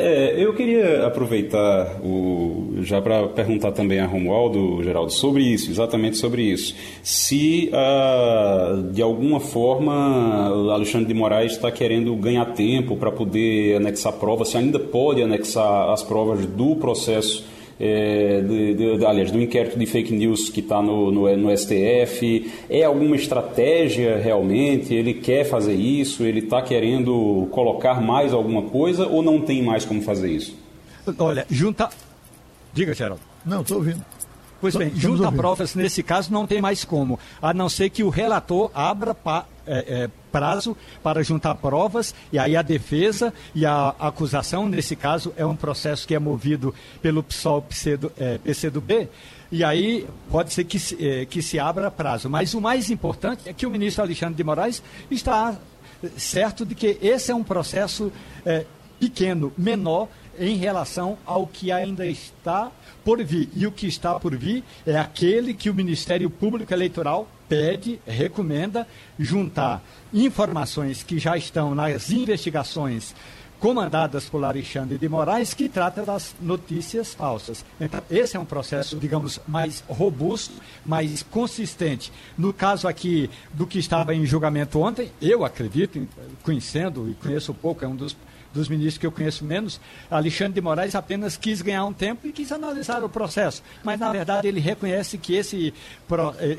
[0.00, 6.16] É, eu queria aproveitar o, já para perguntar também a Romualdo, Geraldo, sobre isso, exatamente
[6.16, 6.74] sobre isso.
[7.02, 14.12] Se, ah, de alguma forma, Alexandre de Moraes está querendo ganhar tempo para poder anexar
[14.12, 19.78] provas, se ainda pode anexar as provas do processo é, de, de, aliás, do inquérito
[19.78, 22.50] de fake news que está no, no, no, STF?
[22.68, 24.92] É alguma estratégia realmente?
[24.92, 26.24] Ele quer fazer isso?
[26.24, 30.56] Ele está querendo colocar mais alguma coisa ou não tem mais como fazer isso?
[31.18, 31.88] Olha, junta.
[32.72, 33.22] Diga, Geraldo.
[33.44, 34.04] Não, estou ouvindo.
[34.60, 38.08] Pois bem, junta provas, nesse caso, não tem mais como, a não ser que o
[38.08, 43.94] relator abra pa, é, é, prazo para juntar provas, e aí a defesa e a
[44.00, 49.08] acusação, nesse caso, é um processo que é movido pelo PSOL PC é, PCdoB,
[49.50, 52.28] e aí pode ser que, é, que se abra prazo.
[52.28, 55.56] Mas o mais importante é que o ministro Alexandre de Moraes está
[56.16, 58.12] certo de que esse é um processo
[58.44, 58.66] é,
[58.98, 60.08] pequeno, menor
[60.38, 62.70] em relação ao que ainda está
[63.04, 63.48] por vir.
[63.54, 68.86] E o que está por vir é aquele que o Ministério Público Eleitoral pede, recomenda
[69.18, 69.82] juntar
[70.12, 73.14] informações que já estão nas investigações
[73.58, 77.64] comandadas por Alexandre de Moraes, que trata das notícias falsas.
[77.80, 80.54] Então, esse é um processo, digamos, mais robusto,
[80.86, 82.12] mais consistente.
[82.36, 86.06] No caso aqui do que estava em julgamento ontem, eu acredito,
[86.42, 88.16] conhecendo e conheço pouco, é um dos
[88.58, 89.80] dos ministros que eu conheço menos,
[90.10, 93.62] Alexandre de Moraes apenas quis ganhar um tempo e quis analisar o processo.
[93.82, 95.72] Mas, na verdade, ele reconhece que esse,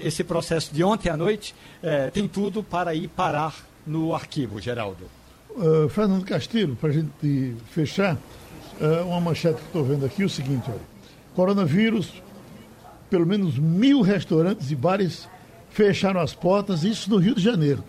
[0.01, 5.05] esse processo de ontem à noite eh, tem tudo para ir parar no arquivo, Geraldo.
[5.51, 8.15] Uh, Fernando Castilho, para a gente fechar,
[8.79, 10.79] uh, uma manchete que estou vendo aqui, o seguinte, olha,
[11.35, 12.13] coronavírus,
[13.09, 15.27] pelo menos mil restaurantes e bares
[15.69, 17.83] fecharam as portas, isso no Rio de Janeiro.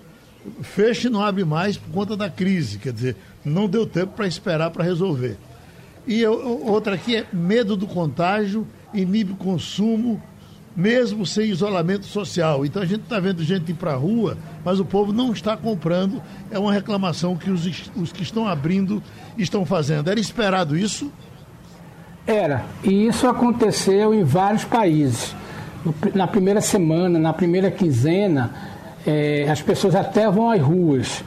[0.63, 4.27] Fecha e não abre mais por conta da crise, quer dizer, não deu tempo para
[4.27, 5.37] esperar para resolver.
[6.07, 10.21] E eu, outra aqui é medo do contágio, inibe consumo,
[10.77, 12.65] mesmo sem isolamento social.
[12.65, 15.57] Então a gente está vendo gente ir para a rua, mas o povo não está
[15.57, 16.23] comprando.
[16.51, 19.03] É uma reclamação que os, os que estão abrindo
[19.37, 20.09] estão fazendo.
[20.11, 21.13] Era esperado isso?
[22.27, 22.65] Era.
[22.85, 25.35] E isso aconteceu em vários países.
[26.15, 28.55] Na primeira semana, na primeira quinzena,
[29.07, 31.25] é, as pessoas até vão às ruas.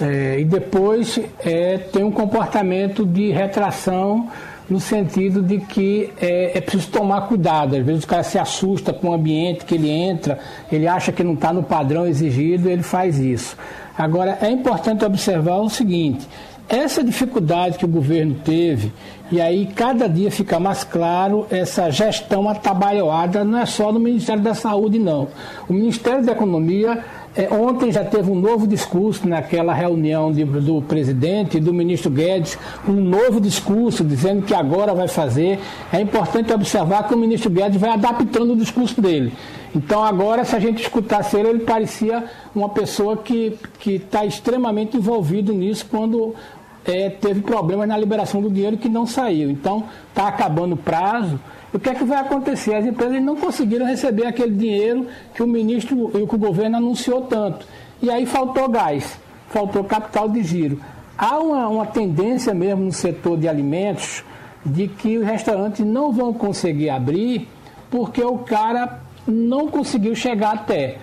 [0.00, 4.28] É, e depois é, tem um comportamento de retração
[4.68, 7.76] no sentido de que é, é, preciso tomar cuidado.
[7.76, 10.38] Às vezes o cara se assusta com o ambiente que ele entra,
[10.72, 13.56] ele acha que não está no padrão exigido, ele faz isso.
[13.96, 16.26] Agora, é importante observar o seguinte:
[16.68, 18.92] essa dificuldade que o governo teve,
[19.30, 24.42] e aí cada dia fica mais claro, essa gestão atabalhoada não é só no Ministério
[24.42, 25.28] da Saúde, não.
[25.68, 27.04] O Ministério da Economia
[27.36, 32.10] é, ontem já teve um novo discurso naquela reunião de, do presidente e do ministro
[32.10, 32.56] Guedes,
[32.86, 35.58] um novo discurso dizendo que agora vai fazer.
[35.92, 39.32] É importante observar que o ministro Guedes vai adaptando o discurso dele.
[39.74, 42.24] Então agora, se a gente escutasse ele, ele parecia
[42.54, 46.36] uma pessoa que está extremamente envolvido nisso quando
[46.84, 49.50] é, teve problemas na liberação do dinheiro que não saiu.
[49.50, 51.40] Então está acabando o prazo
[51.74, 52.72] o que é que vai acontecer?
[52.72, 57.22] As empresas não conseguiram receber aquele dinheiro que o ministro e que o governo anunciou
[57.22, 57.66] tanto.
[58.00, 59.18] E aí faltou gás,
[59.48, 60.80] faltou capital de giro.
[61.18, 64.22] Há uma, uma tendência mesmo no setor de alimentos
[64.64, 67.48] de que os restaurantes não vão conseguir abrir
[67.90, 70.98] porque o cara não conseguiu chegar até.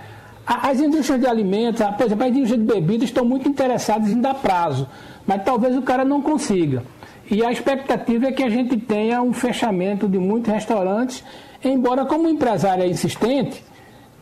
[0.47, 4.35] As indústrias de alimentos, por exemplo, as indústrias de bebidas estão muito interessadas em dar
[4.35, 4.87] prazo,
[5.27, 6.81] mas talvez o cara não consiga.
[7.31, 11.23] E a expectativa é que a gente tenha um fechamento de muitos restaurantes,
[11.63, 13.63] embora como empresário é insistente,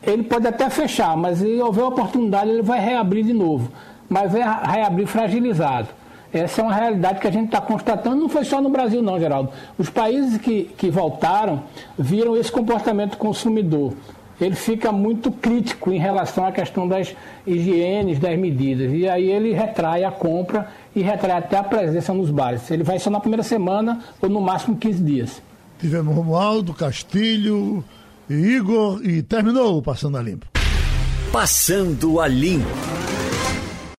[0.04, 3.72] ele pode até fechar, mas se houver oportunidade ele vai reabrir de novo,
[4.08, 5.88] mas vai reabrir fragilizado.
[6.32, 9.20] Essa é uma realidade que a gente está constatando, não foi só no Brasil não,
[9.20, 9.50] Geraldo.
[9.80, 11.64] Os países que, que voltaram
[11.98, 13.94] viram esse comportamento consumidor
[14.40, 17.16] ele fica muito crítico em relação à questão das
[17.46, 18.92] higienes, das medidas.
[18.94, 22.70] E aí ele retrai a compra e retrai até a presença nos bares.
[22.72, 25.42] Ele vai só na primeira semana ou no máximo 15 dias.
[25.80, 27.84] Tivemos Romualdo, Castilho,
[28.30, 30.46] Igor e terminou o Passando a Limpo.
[31.32, 33.19] Passando a Limpo.